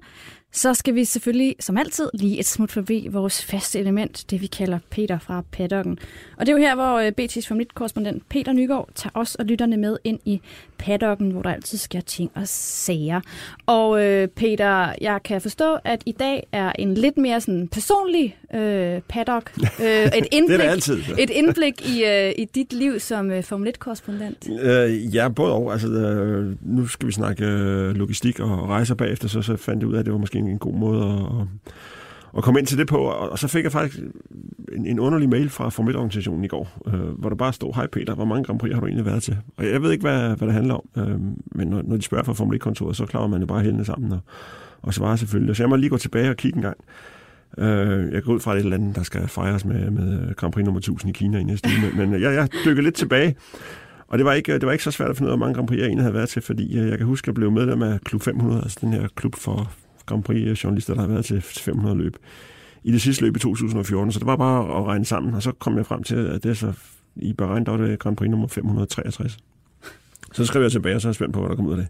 [0.53, 4.47] så skal vi selvfølgelig som altid lige et smut forbi vores faste element, det vi
[4.47, 5.99] kalder Peter fra paddocken.
[6.37, 9.45] Og det er jo her, hvor øh, BT's Formel korrespondent Peter Nygaard tager os og
[9.45, 10.41] lytterne med ind i
[10.79, 13.21] paddocken, hvor der altid sker ting og sager.
[13.67, 18.37] Og øh, Peter, jeg kan forstå, at i dag er en lidt mere sådan personlig
[18.55, 19.53] øh, paddock.
[19.81, 20.99] Øh, et indblik, det altid.
[21.19, 24.63] Et indblik i, øh, i dit liv som øh, Formel 1-korrespondent.
[24.63, 25.73] Øh, ja, både og.
[25.73, 29.89] Altså, øh, nu skal vi snakke øh, logistik og rejser bagefter, så, så fandt jeg
[29.89, 31.47] ud af, at det var måske en, en god måde at,
[32.37, 32.97] at komme ind til det på.
[32.97, 34.01] Og, og så fik jeg faktisk
[34.73, 38.15] en, en underlig mail fra Formidorganisationen i går, øh, hvor der bare stod, hej Peter,
[38.15, 39.37] hvor mange Grand Prix har du egentlig været til?
[39.57, 41.21] Og jeg ved ikke, hvad, hvad det handler om, øh,
[41.55, 44.13] men når, når de spørger fra Formel 1-kontoret, så klarer man jo bare hældene sammen
[44.13, 44.21] og,
[44.83, 45.57] og svarer selvfølgelig.
[45.57, 46.77] Så jeg må lige gå tilbage og kigge en gang.
[47.59, 49.91] Øh, jeg går ud fra, at det er et eller andet, der skal fejres med,
[49.91, 52.83] med Grand Prix nummer 1000 i Kina i næste uge, men, men jeg, jeg dykker
[52.83, 53.37] lidt tilbage,
[54.09, 55.55] Og det var, ikke, det var ikke så svært at finde ud af, hvor mange
[55.55, 57.83] Grand Prix jeg egentlig havde været til, fordi jeg kan huske, at jeg blev medlem
[57.83, 59.73] af Klub 500, altså den her klub for
[60.11, 62.17] Grand Prix-journalister, øh, der har været til 500 løb
[62.85, 64.13] i det sidste løb i 2014.
[64.13, 66.51] Så det var bare at regne sammen, og så kom jeg frem til, at det
[66.51, 66.73] er så
[67.17, 69.39] i Bahrain, der var det Grand Prix nummer 563.
[70.33, 71.79] Så skrev jeg tilbage, og så er jeg spændt på, hvad der kom ud af
[71.79, 71.89] det.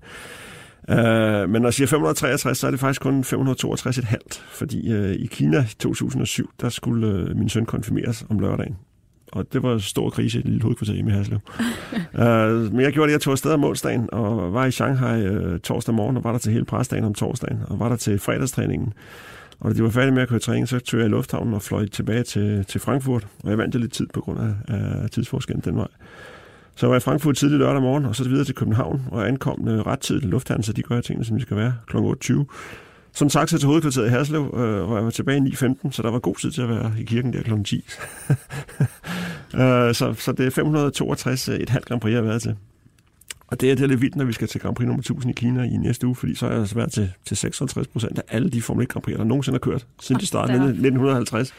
[0.89, 4.17] Uh, men når jeg siger 563, så er det faktisk kun 562,5,
[4.49, 8.77] fordi uh, i Kina i 2007, der skulle uh, min søn konfirmeres om lørdagen.
[9.33, 11.39] Og det var en stor krise i et lille hovedkvarter i Haslev.
[12.15, 15.59] uh, men jeg gjorde det, jeg tog afsted om onsdagen, og var i Shanghai uh,
[15.59, 18.93] torsdag morgen, og var der til hele presdagen om torsdagen, og var der til fredagstræningen.
[19.61, 21.63] Og da de var færdige med at køre træning, så tog jeg i lufthavnen og
[21.63, 25.63] fløj tilbage til, til Frankfurt, og jeg vandt lidt tid på grund af, af tidsforskellen
[25.65, 25.89] den vej.
[26.75, 29.29] Så var jeg i Frankfurt tidlig lørdag morgen, og så videre til København, og jeg
[29.29, 31.97] ankom øh, ret tidligt i lufthavnen, så de gør tingene, som de skal være, kl.
[31.97, 32.45] 8.20.
[33.13, 36.11] Som taxa til hovedkvarteret i Herslev, øh, hvor jeg var tilbage i 9.15, så der
[36.11, 37.63] var god tid til at være i kirken der kl.
[37.65, 37.77] 10.
[39.55, 42.57] øh, så, så det er 562 øh, et halvt Grand Prix, jeg har været til.
[43.47, 45.31] Og det er, det er lidt vildt, når vi skal til Grand Prix nummer 1000
[45.31, 48.19] i Kina i næste uge, fordi så har jeg altså været til, til 56 procent
[48.19, 50.61] af alle de Formel 1 Grand Prix, der nogensinde har kørt, siden de startede i
[50.61, 51.55] 1950.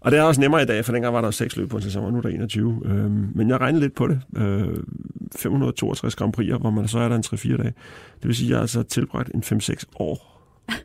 [0.00, 1.82] Og det er også nemmere i dag, for dengang var der seks løb på en
[1.82, 2.82] sæson, og nu er der 21.
[2.84, 4.20] Øhm, men jeg regnede lidt på det.
[4.36, 4.68] Øh,
[5.36, 7.74] 562 Grand Prix, hvor man så er der en 3-4 dage.
[8.22, 10.37] Det vil sige, at jeg har altså tilbragt en 5-6 år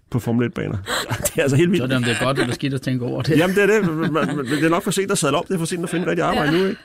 [0.09, 0.77] på Formel 1-baner.
[1.25, 1.79] Det er altså helt vildt.
[1.79, 3.37] Så er det, om det er godt eller skidt at tænke over det.
[3.37, 4.11] Jamen, det er det.
[4.11, 5.47] Man, det er nok for sent at sadle op.
[5.47, 6.57] Det er for sent at finde rigtig arbejde ja.
[6.57, 6.79] nu, ikke?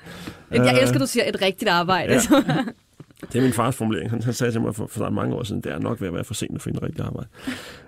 [0.50, 2.14] Jeg elsker, at du siger et rigtigt arbejde.
[3.22, 3.26] Ja.
[3.32, 4.10] Det er min fars formulering.
[4.10, 6.14] Han, han sagde til mig for, for mange år siden, det er nok ved at
[6.14, 7.28] være for sent at finde rigtig arbejde.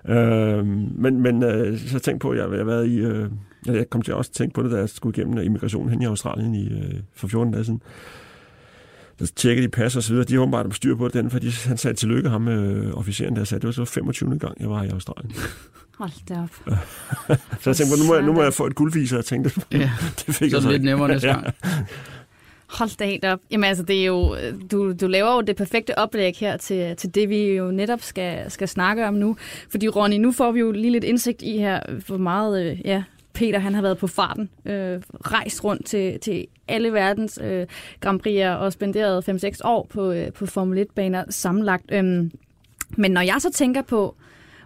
[0.09, 2.99] øh, men men øh, så tænkte på, at jeg, jeg har været i...
[2.99, 3.31] Øh,
[3.67, 6.05] jeg kom til at også tænke på det, da jeg skulle igennem immigrationen hen i
[6.05, 7.83] Australien i, øh, for 14 dage siden.
[9.21, 10.25] Der tjekkede de pas og så videre.
[10.25, 13.61] De har åbenbart styr på den, fordi han sagde tillykke ham, øh, officeren der sagde,
[13.61, 14.39] det var så 25.
[14.39, 15.35] gang, jeg var i Australien.
[15.99, 16.77] Hold da op.
[17.61, 19.91] så jeg tænkte, nu må jeg, nu må jeg få et guldviser, jeg tænkte, ja,
[20.27, 21.47] det fik så jeg så lidt nemmere næste gang.
[22.67, 23.41] Hold da helt op.
[23.51, 24.37] Jamen altså, det er jo,
[24.71, 28.51] du, du laver jo det perfekte oplæg her til, til det, vi jo netop skal,
[28.51, 29.37] skal snakke om nu.
[29.71, 33.03] Fordi Ronny, nu får vi jo lige lidt indsigt i her, hvor meget øh, ja,
[33.33, 37.67] Peter han har været på farten, øh, rejst rundt til, til alle verdens øh,
[38.01, 41.85] Grand Prix'er og spenderet 5-6 år på, øh, på Formel 1-baner sammenlagt.
[41.93, 42.33] Øhm,
[42.97, 44.17] men når jeg så tænker på,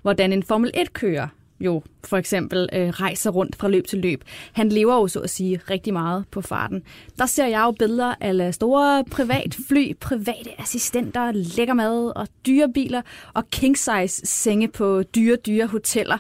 [0.02, 1.28] hvordan en Formel 1-kører
[1.60, 4.24] jo for eksempel øh, rejser rundt fra løb til løb.
[4.52, 6.82] Han lever jo så at sige rigtig meget på farten.
[7.18, 13.02] Der ser jeg jo billeder af store privatfly, private assistenter, lækker mad og dyre biler
[13.34, 16.18] og king-size senge på dyre, dyre hoteller.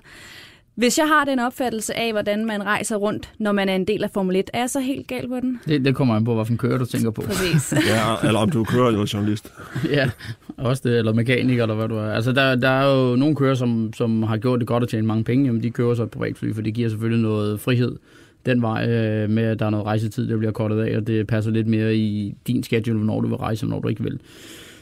[0.74, 4.04] Hvis jeg har den opfattelse af, hvordan man rejser rundt, når man er en del
[4.04, 5.60] af Formel 1, er jeg så helt gal på den?
[5.66, 7.22] Det, det kommer an på, hvilken kører du tænker på.
[7.22, 7.72] Præcis.
[7.92, 9.52] ja, eller om du kører eller journalist.
[9.90, 10.10] ja,
[10.56, 12.12] også det, eller mekaniker, eller hvad du er.
[12.12, 15.06] Altså, der, der er jo nogle kører, som, som har gjort det godt at tjene
[15.06, 17.96] mange penge, jamen de kører så et privatfly, for det giver selvfølgelig noget frihed
[18.46, 21.26] den vej øh, med, at der er noget rejsetid, der bliver kortet af, og det
[21.26, 24.20] passer lidt mere i din schedule, hvornår du vil rejse, og hvornår du ikke vil.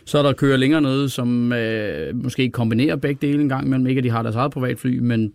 [0.05, 3.87] Så er der kører længere nede, som øh, måske kombinerer begge dele en gang imellem.
[3.87, 5.33] Ikke at de har deres eget privatfly, men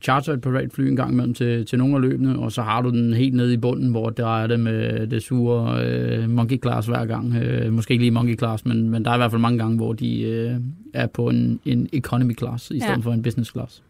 [0.00, 2.90] charter et privatfly en gang imellem til, til nogle af løbene, og så har du
[2.90, 6.86] den helt nede i bunden, hvor der er det med det sure øh, monkey class
[6.86, 7.34] hver gang.
[7.36, 9.76] Øh, måske ikke lige monkey class, men, men der er i hvert fald mange gange,
[9.76, 10.54] hvor de øh,
[10.94, 12.96] er på en, en economy class, i stedet ja.
[12.96, 13.82] for en business class.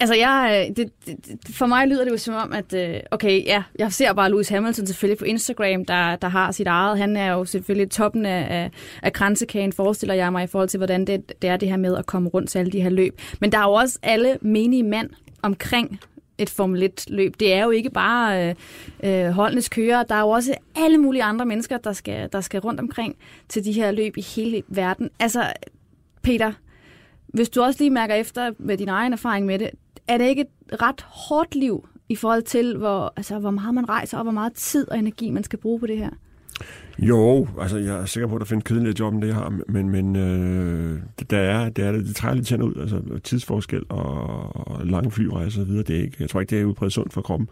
[0.00, 3.46] Altså, jeg, øh, det, det, for mig lyder det jo som om, at øh, okay,
[3.46, 6.98] ja, jeg ser bare Lewis Hamilton selvfølgelig på Instagram, der, der har sit eget.
[6.98, 8.70] Han er jo selvfølgelig toppen af,
[9.02, 11.96] af, kransekagen, forestiller jeg mig, i forhold til, hvordan det, det er det her med
[11.96, 13.20] at komme rundt til alle de her løb.
[13.40, 15.10] Men der er jo også alle menige mænd
[15.42, 16.00] omkring
[16.38, 17.34] et Formel 1-løb.
[17.40, 18.54] Det er jo ikke bare øh,
[19.04, 20.02] øh, holdenes kører.
[20.02, 23.16] Der er jo også alle mulige andre mennesker, der skal, der skal rundt omkring
[23.48, 25.10] til de her løb i hele verden.
[25.20, 25.52] Altså,
[26.22, 26.52] Peter,
[27.34, 29.70] hvis du også lige mærker efter med din egen erfaring med det,
[30.08, 33.88] er det ikke et ret hårdt liv i forhold til, hvor, altså, hvor meget man
[33.88, 36.10] rejser, og hvor meget tid og energi man skal bruge på det her?
[36.98, 39.58] Jo, altså jeg er sikker på, at der findes kedeligere job, end det jeg har,
[39.68, 43.82] men, men øh, det, der er, det, er, det træder lidt tænder ud, altså tidsforskel
[43.88, 46.92] og, og lange flyrejser og videre, det er ikke, jeg tror ikke, det er udbredt
[46.92, 47.48] sundt for kroppen.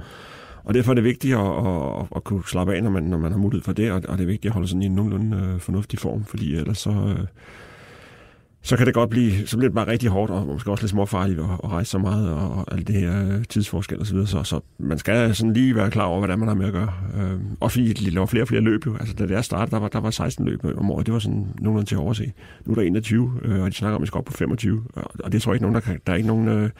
[0.64, 3.32] Og derfor er det vigtigt at, at, at kunne slappe af, når man, når man
[3.32, 5.36] har mulighed for det, og, og det er vigtigt at holde sådan i en nogenlunde
[5.36, 6.90] øh, fornuftig form, fordi ellers så...
[6.90, 7.26] Øh,
[8.64, 10.90] så kan det godt blive, så bliver det bare rigtig hårdt, og måske også lidt
[10.90, 14.12] småfarligt at, at rejse så meget, og, og alt det her øh, tidsforskel og så
[14.12, 14.28] videre.
[14.28, 16.92] Så, så man skal sådan lige være klar over, hvordan man har med at gøre.
[17.16, 18.96] Øh, også fordi de laver flere og flere løb jo.
[18.96, 21.06] Altså, da det er startet, der var, der var 16 løb om året.
[21.06, 22.32] Det var sådan nogenlunde til at overse.
[22.64, 24.82] Nu er der 21, øh, og de snakker om, at vi skal op på 25.
[24.94, 26.00] Og det tror jeg ikke nogen, der kan.
[26.06, 26.48] Der er ikke nogen...
[26.48, 26.70] Øh,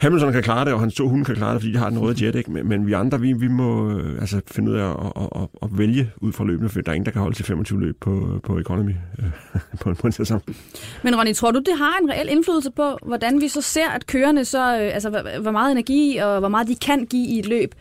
[0.00, 1.98] Hamilton kan klare det, og hans to hunde kan klare det, fordi de har den
[1.98, 2.50] røde jet, ikke?
[2.50, 5.48] Men, men vi andre, vi, vi må øh, altså, finde ud af at, at, at,
[5.62, 7.96] at, vælge ud fra løbende, for der er ingen, der kan holde til 25 løb
[8.00, 8.92] på, øh, på economy
[9.80, 10.40] på, øh, på en sæson.
[11.02, 14.06] Men Ronny, tror du, det har en reel indflydelse på, hvordan vi så ser, at
[14.06, 17.74] kørerne så, altså hvor meget energi og hvor meget de kan give i et løb,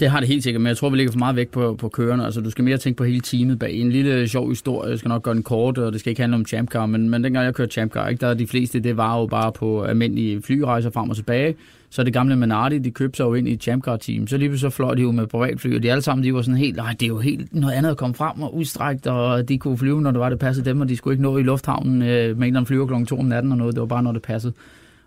[0.00, 1.88] det har det helt sikkert, men jeg tror, vi ligger for meget væk på, på
[1.88, 2.24] kørende.
[2.24, 3.74] Altså, du skal mere tænke på hele teamet bag.
[3.74, 6.34] En lille sjov historie, jeg skal nok gøre den kort, og det skal ikke handle
[6.34, 9.26] om champcar, men, men dengang jeg kørte champcar, ikke, der de fleste, det var jo
[9.26, 11.54] bare på almindelige flyrejser frem og tilbage.
[11.90, 14.26] Så det gamle Manardi, de købte sig jo ind i et champcar-team.
[14.26, 16.58] Så lige så fløj de jo med privatfly, og de alle sammen, de var sådan
[16.58, 19.58] helt, nej, det er jo helt noget andet at komme frem og udstrækt, og de
[19.58, 22.02] kunne flyve, når det var, det passede dem, og de skulle ikke nå i lufthavnen
[22.02, 23.04] øh, med en eller anden flyver kl.
[23.04, 23.74] 2 om natten og noget.
[23.74, 24.52] Det var bare, når det passede.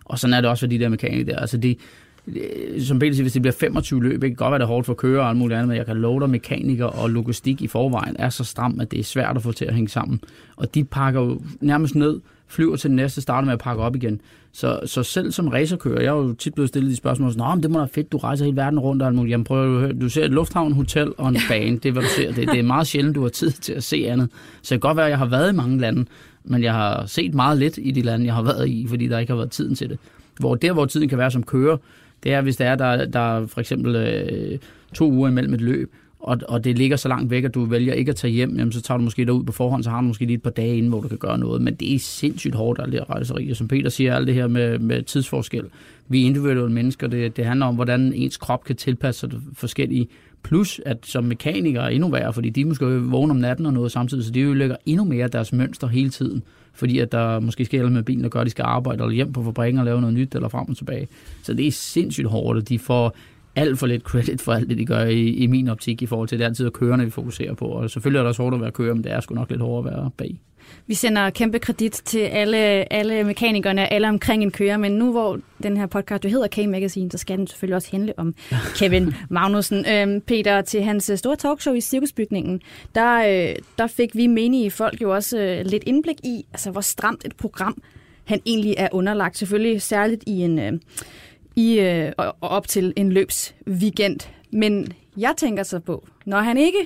[0.04, 1.38] Og sådan er det også for de der mekanikere der.
[1.38, 1.76] Altså, de,
[2.78, 4.94] som Peter siger, hvis det bliver 25 løb, det kan godt være, det hårdt for
[4.94, 8.16] kører og alt muligt andet, men jeg kan love dig, mekanikere og logistik i forvejen
[8.18, 10.20] er så stram, at det er svært at få til at hænge sammen.
[10.56, 13.96] Og de pakker jo nærmest ned, flyver til den næste, starter med at pakke op
[13.96, 14.20] igen.
[14.52, 17.62] Så, så selv som racerkører, jeg er jo tit blevet stillet de spørgsmål, sådan, men
[17.62, 19.30] det må da fedt, du rejser hele verden rundt og alt muligt.
[19.30, 22.02] Jamen prøv at høre, du ser et lufthavn, hotel og en bane, det er hvad
[22.02, 22.32] du ser.
[22.32, 24.28] Det, det er meget sjældent, du har tid til at se andet.
[24.62, 26.04] Så det kan godt være, at jeg har været i mange lande,
[26.44, 29.18] men jeg har set meget lidt i de lande, jeg har været i, fordi der
[29.18, 29.98] ikke har været tiden til det.
[30.38, 31.76] Hvor der, hvor tiden kan være som kører,
[32.24, 34.58] det er, hvis der er, der, der er for eksempel øh,
[34.94, 35.92] to uger imellem et løb,
[36.24, 38.72] og, og det ligger så langt væk, at du vælger ikke at tage hjem, jamen,
[38.72, 40.76] så tager du måske derud på forhånd, så har du måske lige et par dage
[40.76, 41.62] inden, hvor du kan gøre noget.
[41.62, 43.50] Men det er sindssygt hårdt, alt det her rejseri.
[43.50, 45.64] Og som Peter siger, alt det her med, med tidsforskel.
[46.08, 47.06] Vi er individuelle mennesker.
[47.06, 50.08] Det, det handler om, hvordan ens krop kan tilpasse sig forskellige.
[50.42, 53.92] Plus, at som mekanikere er endnu værre, fordi de måske vågne om natten og noget
[53.92, 56.42] samtidig, så de ødelægger endnu mere deres mønster hele tiden
[56.74, 59.32] fordi at der måske sker med bilen, og gør, at de skal arbejde eller hjem
[59.32, 61.08] på fabrikken og lave noget nyt eller frem og tilbage.
[61.42, 63.16] Så det er sindssygt hårdt, og de får
[63.56, 66.28] alt for lidt credit for alt det, de gør i, i min optik i forhold
[66.28, 67.64] til det altid at kørende, vi fokuserer på.
[67.64, 69.60] Og selvfølgelig er det også hårdt at være kører, men det er sgu nok lidt
[69.60, 70.40] hårdere at være bag.
[70.86, 75.38] Vi sender kæmpe kredit til alle, alle mekanikerne, alle omkring en kører, men nu hvor
[75.62, 78.34] den her podcast jo hedder K-Magazine, så skal den selvfølgelig også handle om
[78.78, 79.86] Kevin Magnussen.
[79.88, 82.60] Øhm, Peter, til hans øh, store talkshow i Cirkusbygningen,
[82.94, 86.80] der, øh, der fik vi menige folk jo også øh, lidt indblik i, altså hvor
[86.80, 87.82] stramt et program
[88.24, 89.38] han egentlig er underlagt.
[89.38, 90.58] Selvfølgelig særligt i en...
[90.58, 90.72] Øh,
[91.56, 94.20] i, øh, og op til en løbsweekend.
[94.52, 96.78] Men jeg tænker så på, når han ikke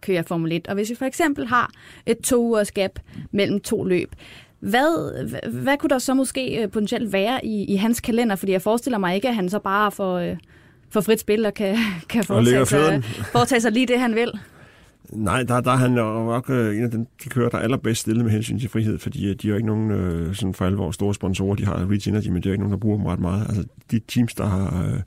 [0.00, 0.68] kører Formel 1.
[0.68, 1.70] Og hvis vi for eksempel har
[2.06, 2.98] et to ugers gap
[3.32, 4.14] mellem to løb,
[4.60, 8.36] hvad, hvad kunne der så måske øh, potentielt være i, i hans kalender?
[8.36, 10.36] Fordi jeg forestiller mig ikke, at han så bare får, øh,
[10.90, 11.76] får frit spil og kan,
[12.10, 14.32] kan foretage, sig, foretage sig lige det, han vil.
[15.12, 18.00] Nej, der, der er han nok øh, en af de, de kører, der er allerbedst
[18.00, 20.90] stillet med hensyn til frihed, fordi de er jo ikke nogen øh, sådan for alvor
[20.90, 21.54] store sponsorer.
[21.54, 23.46] De har Reach Energy, men det er ikke nogen, der bruger dem ret meget.
[23.48, 24.84] Altså, de teams, der har...
[24.84, 25.00] Øh,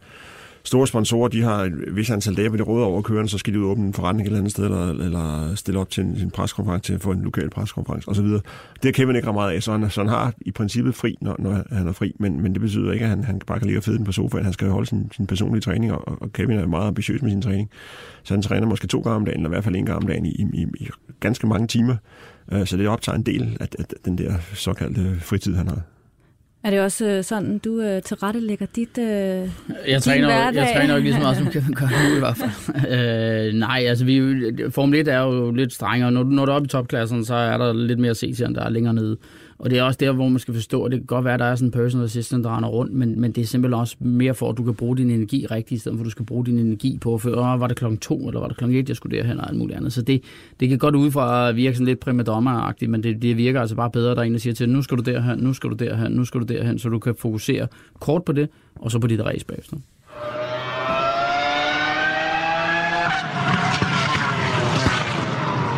[0.65, 3.53] store sponsorer, de har et vis antal dage, hvor de råder over køren, så skal
[3.53, 6.03] de ud og åbne en forretning et eller andet sted, eller, eller stille op til
[6.03, 8.25] en, en preskonference til at få en lokal preskonference osv.
[8.25, 8.43] Det
[8.83, 11.63] har Kevin ikke meget af, så han, så han har i princippet fri, når, når
[11.75, 13.83] han er fri, men, men det betyder ikke, at han, han bare kan ligge og
[13.83, 14.43] fede den på sofaen.
[14.43, 17.41] Han skal holde sin, sin personlige træning, og, og Kevin er meget ambitiøs med sin
[17.41, 17.69] træning.
[18.23, 20.07] Så han træner måske to gange om dagen, eller i hvert fald en gang om
[20.07, 21.95] dagen i, i, i ganske mange timer.
[22.51, 25.81] Øh, så det optager en del af, af den der såkaldte fritid, han har.
[26.63, 29.05] Er det også øh, sådan, du øh, tilrettelægger dit øh,
[29.87, 30.55] jeg træner, hverdag?
[30.55, 32.51] Jeg træner ikke lige så meget, som Kevin gør nu i hvert fald.
[33.47, 34.21] øh, nej, altså vi,
[34.69, 36.11] Formel 1 er jo lidt strengere.
[36.11, 38.55] Når, når du er oppe i topklassen, så er der lidt mere at se til,
[38.55, 39.17] der er længere nede.
[39.63, 41.39] Og det er også der, hvor man skal forstå, at det kan godt være, at
[41.39, 43.95] der er sådan en personal assistant, der render rundt, men, men det er simpelthen også
[43.99, 46.25] mere for, at du kan bruge din energi rigtigt, i stedet for at du skal
[46.25, 48.89] bruge din energi på, for Åh, var det klokken to, eller var det klokken et,
[48.89, 49.93] jeg skulle derhen, og alt muligt andet.
[49.93, 50.23] Så det,
[50.59, 53.75] det kan godt ud fra at virke sådan lidt primadonna men det, det virker altså
[53.75, 55.69] bare bedre, at der er en, der siger til, nu skal du derhen, nu skal
[55.69, 57.67] du derhen, nu skal du derhen, så du kan fokusere
[57.99, 59.77] kort på det, og så på dit race bagefter.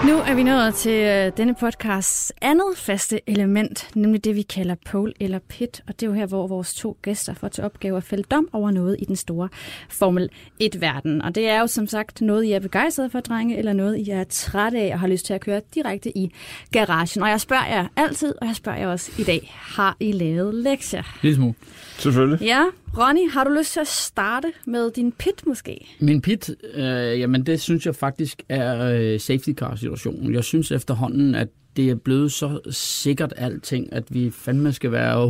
[0.06, 4.76] Nu er vi nået til øh, denne podcasts andet faste element, nemlig det, vi kalder
[4.86, 5.82] pole eller pit.
[5.88, 8.50] Og det er jo her, hvor vores to gæster får til opgave at fælde dom
[8.54, 9.50] over noget i den store
[9.89, 10.30] Formel
[10.63, 11.22] 1-verden.
[11.22, 14.10] Og det er jo som sagt noget, I er begejstrede for, drenge, eller noget, I
[14.10, 16.32] er trætte af og har lyst til at køre direkte i
[16.72, 17.24] garagen.
[17.24, 20.56] Og jeg spørger jer altid, og jeg spørger jer også i dag, har I lavet
[20.56, 21.18] lektier?
[21.22, 21.54] Lille smule.
[21.98, 22.46] Selvfølgelig.
[22.46, 22.63] Ja,
[22.98, 25.88] Ronny, har du lyst til at starte med din pit måske?
[26.00, 30.34] Min pit, øh, jamen det synes jeg faktisk er øh, safety car situationen.
[30.34, 35.28] Jeg synes efterhånden, at det er blevet så sikkert alting, at vi fandme skal være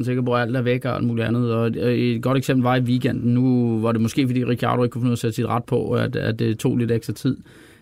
[0.00, 1.54] 100% sikre på, at alt er væk og alt muligt andet.
[1.54, 3.34] Og øh, et godt eksempel var i weekenden.
[3.34, 5.64] Nu var det måske, fordi Ricciardo ikke kunne finde ud af at sætte sit ret
[5.64, 7.36] på, at, at det tog lidt ekstra tid.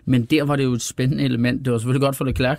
[0.05, 1.65] Men der var det jo et spændende element.
[1.65, 2.59] Det var selvfølgelig godt for Leclerc,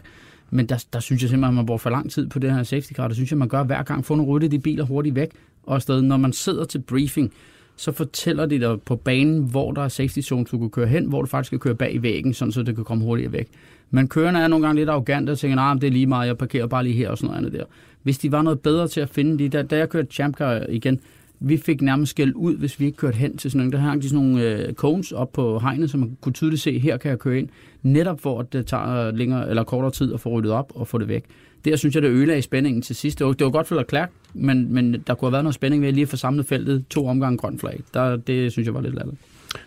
[0.51, 2.63] men der, der synes jeg simpelthen, at man bruger for lang tid på det her
[2.63, 3.07] safety car.
[3.07, 4.05] Det synes jeg, man gør hver gang.
[4.05, 5.29] Få nogle rydde de biler hurtigt væk.
[5.63, 7.31] Og afsted, når man sidder til briefing,
[7.75, 11.05] så fortæller de dig på banen, hvor der er safety zone, du kan køre hen,
[11.05, 13.47] hvor du faktisk skal køre bag i væggen, sådan så det kan komme hurtigere væk.
[13.91, 16.27] Men kørerne er nogle gange lidt arrogant og tænker, nej, nah, det er lige meget,
[16.27, 17.65] jeg parkerer bare lige her og sådan noget andet der.
[18.03, 20.65] Hvis de var noget bedre til at finde de der, da jeg kørte Champ Car
[20.69, 20.99] igen,
[21.41, 23.71] vi fik nærmest skæld ud, hvis vi ikke kørte hen til sådan nogle.
[23.71, 26.80] Der hang de sådan nogle øh, cones op på hegnet, så man kunne tydeligt se,
[26.80, 27.49] her kan jeg køre ind.
[27.82, 30.97] Netop for, at det tager længere eller kortere tid at få ryddet op og få
[30.97, 31.25] det væk.
[31.65, 33.19] Der synes jeg, det ødelagde spændingen til sidst.
[33.19, 35.84] Det var, det var godt for Leclerc, men, men der kunne have været noget spænding
[35.84, 37.80] ved lige at få samlet feltet to omgange grøn flag.
[37.93, 39.21] Der, det synes jeg var lidt latterligt.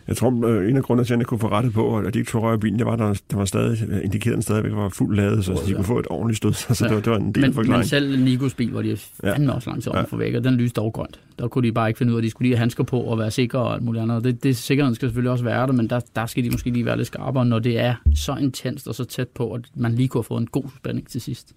[0.08, 2.18] Jeg tror, øh, en af grundene til, at jeg kunne få rettet på, at de
[2.18, 4.88] ikke tog røg af bilen, det var, at der, der var stadig, indikeret stadigvæk var
[4.88, 6.52] fuld ladet, så de kunne få et ordentligt stød.
[6.74, 6.88] Så Ja.
[6.88, 7.78] det, var, det var en del Men, af forklaringen.
[7.78, 9.32] men selv Nikos bil, hvor de Ja.
[9.32, 9.98] fandme også langt til Ja.
[9.98, 10.04] ja.
[10.04, 11.20] for væk, og den lyste dog grønt.
[11.38, 13.00] Der kunne de bare ikke finde ud af, at de skulle lige have handsker på
[13.00, 14.24] og være sikre og alt muligt andet.
[14.24, 16.84] Det, det sikkerheden skal selvfølgelig også være der, men der, der skal de måske lige
[16.86, 20.08] være lidt skarpere, når det er så intenst og så tæt på, at man lige
[20.08, 21.52] kunne have fået en god spænding til sidst.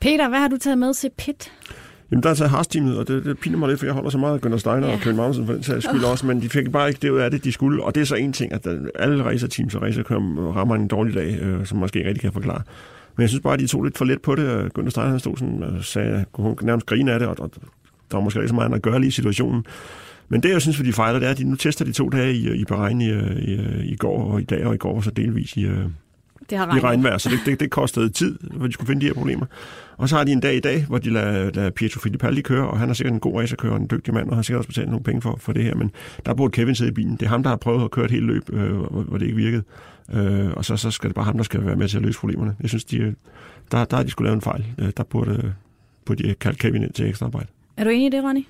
[0.00, 1.52] Peter, hvad har du taget med til pit?
[2.10, 4.18] Jamen, der er taget Haas-teamet, og det, det piner mig lidt, for jeg holder så
[4.18, 4.92] meget af Gunnar Steiner Ja.
[4.92, 7.18] og Kevin Magnussen for den sags skyld også, men de fik bare ikke det ud
[7.18, 7.84] af det, de skulle.
[7.84, 11.14] Og det er så en ting, at der, alle racerteams og racerkører rammer en dårlig
[11.14, 12.62] dag, øh, som måske ikke rigtig kan forklare.
[13.16, 14.72] Men jeg synes bare, at de tog lidt for let på det.
[14.72, 17.50] Gunnar Steiner han stod sådan og sagde, kunne nærmest grine af det, og, og
[18.10, 19.64] der var måske ikke så meget at gøre lige i situationen.
[20.28, 22.08] Men det, jeg synes, for de fejler, det er, at de nu tester de to
[22.08, 24.78] dage i, i Bahrain i, øh, i, øh, i går og i dag og i
[24.78, 25.84] går, og så delvis i, øh,
[26.50, 26.84] Det har i regnet.
[26.84, 29.46] regnvejr, så det, det, det kostede tid, hvor de skulle finde de her problemer.
[29.96, 32.68] Og så har de en dag i dag, hvor de lader, lader Pietro Fittipaldi køre,
[32.68, 34.88] og han er sikkert en god racerkører en dygtig mand, og har sikkert også betalt
[34.88, 35.90] nogle penge for, for det her, men
[36.26, 37.12] der burde Kevin sidde i bilen.
[37.12, 39.26] Det er ham, der har prøvet at køre et helt løb, øh, hvor, hvor det
[39.26, 39.62] ikke virkede.
[40.12, 42.18] Øh, og så, så skal det bare ham, der skal være med til at løse
[42.18, 42.56] problemerne.
[42.60, 43.14] Jeg synes, de,
[43.72, 44.66] der, der har de skulle lave en fejl.
[44.78, 45.54] Øh, der burde,
[46.04, 47.46] burde de kalde Kevin ind til ekstra arbejde.
[47.76, 48.42] Er du enig i det, Ronny?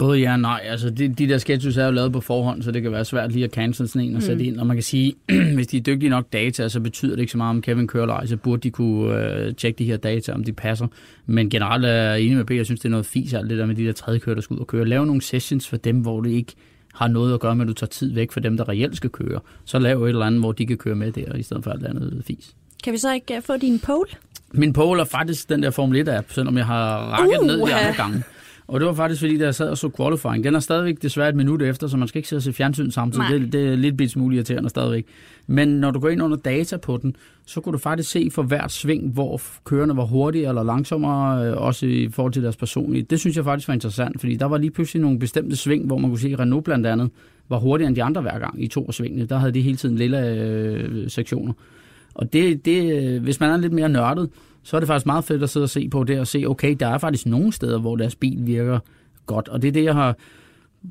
[0.00, 0.60] Både ja og nej.
[0.64, 3.32] Altså, de, de der sketches er jo lavet på forhånd, så det kan være svært
[3.32, 4.60] lige at cancel sådan en og sætte ind.
[4.60, 5.14] Og man kan sige,
[5.54, 8.02] hvis de er dygtige nok data, så betyder det ikke så meget, om Kevin kører
[8.02, 10.86] eller ej, så burde de kunne øh, tjekke de her data, om de passer.
[11.26, 13.58] Men generelt er jeg enig med Peter, jeg synes, det er noget fis, alt det
[13.58, 14.84] der med de der tredje kører, der skal ud og køre.
[14.84, 16.52] Lav nogle sessions for dem, hvor det ikke
[16.94, 19.10] har noget at gøre med, at du tager tid væk for dem, der reelt skal
[19.10, 19.40] køre.
[19.64, 21.86] Så lav et eller andet, hvor de kan køre med der, i stedet for alt
[21.86, 22.54] andet fis.
[22.84, 24.10] Kan vi så ikke uh, få din pole?
[24.52, 27.74] Min pole er faktisk den der Formel 1-app, selvom jeg har rakket uh, ned de
[27.74, 28.22] andre gange.
[28.70, 30.44] Og det var faktisk, fordi da jeg sad og så qualifying.
[30.44, 32.90] Den er stadigvæk desværre et minut efter, så man skal ikke sidde og se fjernsyn
[32.90, 33.28] samtidig.
[33.30, 33.38] Nej.
[33.38, 35.06] Det, det er lidt bit smule irriterende stadigvæk.
[35.46, 38.42] Men når du går ind under data på den, så kunne du faktisk se for
[38.42, 43.02] hvert sving, hvor kørerne var hurtigere eller langsommere, øh, også i forhold til deres personlige.
[43.02, 45.98] Det synes jeg faktisk var interessant, fordi der var lige pludselig nogle bestemte sving, hvor
[45.98, 47.10] man kunne se, at Renault blandt andet
[47.48, 49.26] var hurtigere end de andre hver gang i to af svingene.
[49.26, 51.52] Der havde de hele tiden lille øh, sektioner.
[52.14, 54.30] Og det, det, øh, hvis man er lidt mere nørdet,
[54.62, 56.76] så er det faktisk meget fedt at sidde og se på det og se, okay,
[56.80, 58.78] der er faktisk nogle steder, hvor deres bil virker
[59.26, 59.48] godt.
[59.48, 60.16] Og det er det, jeg har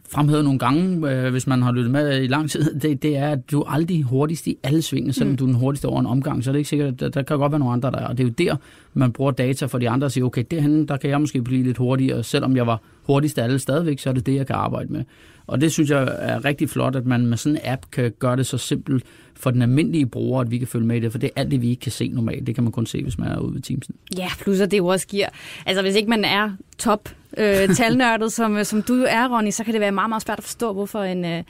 [0.10, 3.30] fremhævet nogle gange, øh, hvis man har lyttet med i lang tid, det, det er,
[3.30, 5.38] at du er aldrig hurtigst i alle svingene, selvom mm.
[5.38, 7.22] du er den hurtigste over en omgang, så er det ikke sikkert, at der, der
[7.22, 8.08] kan godt være nogle andre, der er.
[8.08, 8.56] Og det er jo der,
[8.94, 11.64] man bruger data for de andre og siger, okay, derhen, der kan jeg måske blive
[11.64, 14.56] lidt hurtigere, selvom jeg var hurtigst af alle stadigvæk, så er det det, jeg kan
[14.56, 15.04] arbejde med.
[15.50, 18.36] Og det synes jeg er rigtig flot, at man med sådan en app kan gøre
[18.36, 19.04] det så simpelt
[19.36, 21.52] for den almindelige bruger, at vi kan følge med i det, for det er alt
[21.52, 22.48] det, vi ikke kan se normalt.
[22.48, 23.96] Det kan man kun se, hvis man er ude ved Teamsen.
[24.18, 25.28] Ja, plus at det jo også giver...
[25.66, 29.64] Altså, hvis ikke man er top øh, talnørdet, som, øh, som du er, Ronny, så
[29.64, 31.26] kan det være meget, meget svært at forstå, hvorfor en...
[31.26, 31.44] Øh,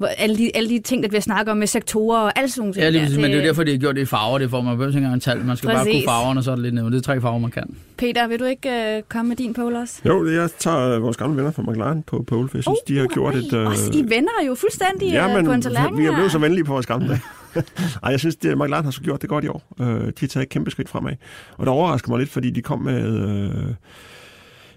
[0.00, 2.60] hvor alle, de, alle de ting, der bliver snakket om med sektorer og alle sådan
[2.60, 2.82] nogle ting.
[2.82, 4.38] Ja, lige der, præcis, men det er derfor, de har gjort det i farver.
[4.38, 5.44] Det får man behøver ikke en tal.
[5.44, 5.92] Man skal bare Præcis.
[5.94, 6.92] kunne farverne, så er det lidt nemmere.
[6.92, 7.76] Det er tre farver, man kan.
[7.96, 10.00] Peter, vil du ikke øh, komme med din pole også?
[10.06, 12.98] Jo, jeg tager øh, vores gamle venner fra McLaren på pole, for jeg synes, de
[12.98, 13.52] har gjort et...
[13.52, 13.66] Øh...
[13.66, 16.38] Også I venner jo fuldstændig Ja, øh, men på en tallerken vi er blevet så
[16.38, 17.20] venlige på vores gamle dage.
[18.02, 19.62] Ej, jeg synes, at McLaren har så gjort det godt i år.
[19.80, 21.12] Øh, de har taget et kæmpe skridt fremad.
[21.56, 23.28] Og det overrasker mig lidt, fordi de kom med...
[23.28, 23.74] Øh,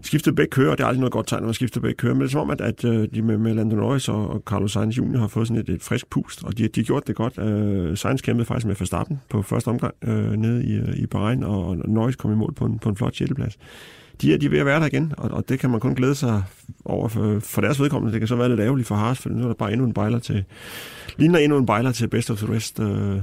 [0.04, 2.22] skiftet begge kører, det er aldrig noget godt tegn, når man skifter begge kører, men
[2.22, 4.72] det er som om, at, at øh, de med, med Lando Norris og, og Carlos
[4.72, 5.18] Sainz Jr.
[5.18, 7.40] har fået sådan et, et frisk pust, og de, de har gjort det godt.
[7.40, 11.44] Øh, Sainz kæmpede faktisk med Verstappen på første omgang øh, nede i, øh, i Bahrain,
[11.44, 13.58] og, og Norris kom i mål på en, på en flot sjetteplads.
[14.22, 15.96] De er, de er ved at være der igen, og, og det kan man kun
[15.96, 16.44] glæde sig
[16.86, 18.14] over for, for deres vedkommende.
[18.14, 19.94] Det kan så være lidt ærgerligt for Haas, for nu er der bare endnu en
[19.94, 20.44] bejler til,
[21.18, 23.18] ligner endnu en bejler til Best of the Rest øh,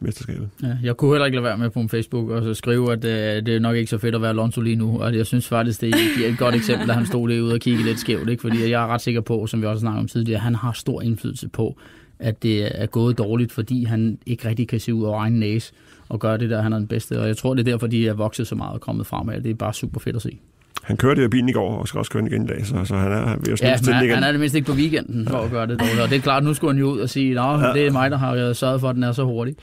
[0.00, 0.48] mesterskabet.
[0.62, 3.46] Ja, jeg kunne heller ikke lade være med på Facebook og så skrive, at øh,
[3.46, 5.00] det er nok ikke så fedt at være Alonso lige nu.
[5.00, 7.84] Og jeg synes faktisk, det er et godt eksempel, at han stod derude og kiggede
[7.84, 8.28] lidt skævt.
[8.28, 8.40] Ikke?
[8.40, 10.72] Fordi jeg er ret sikker på, som vi også snakkede om tidligere, at han har
[10.72, 11.76] stor indflydelse på,
[12.18, 15.72] at det er gået dårligt, fordi han ikke rigtig kan se ud over egen næse
[16.08, 17.20] og gøre det der, han er den bedste.
[17.20, 19.40] Og jeg tror, det er derfor, de er vokset så meget og kommet fremad.
[19.40, 20.38] Det er bare super fedt at se.
[20.82, 22.96] Han kørte bilen i går, og skal også køre den igen i dag, så, så
[22.96, 24.14] han er ved at Ja, til den igen.
[24.14, 26.00] han er det mindst ikke på weekenden for at gøre det dårligt.
[26.00, 28.10] Og det er klart, nu skulle han jo ud og sige, at det er mig,
[28.10, 29.56] der har sørget for, at den er så hurtig.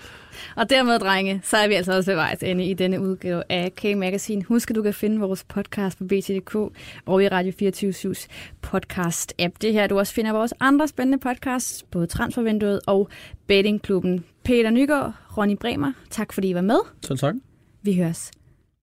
[0.55, 3.71] Og dermed, drenge, så er vi altså også ved vejs ende i denne udgave af
[3.75, 4.43] K-Magazine.
[4.43, 6.55] Husk, at du kan finde vores podcast på BT.dk
[7.05, 8.27] og i Radio 24-7's
[8.67, 9.51] podcast-app.
[9.61, 13.09] Det her, du også finder vores andre spændende podcasts, både Transfervinduet og
[13.47, 14.23] Bettingklubben.
[14.43, 16.79] Peter Nygaard, Ronny Bremer, tak fordi I var med.
[17.01, 17.35] Så tak.
[17.83, 18.31] Vi høres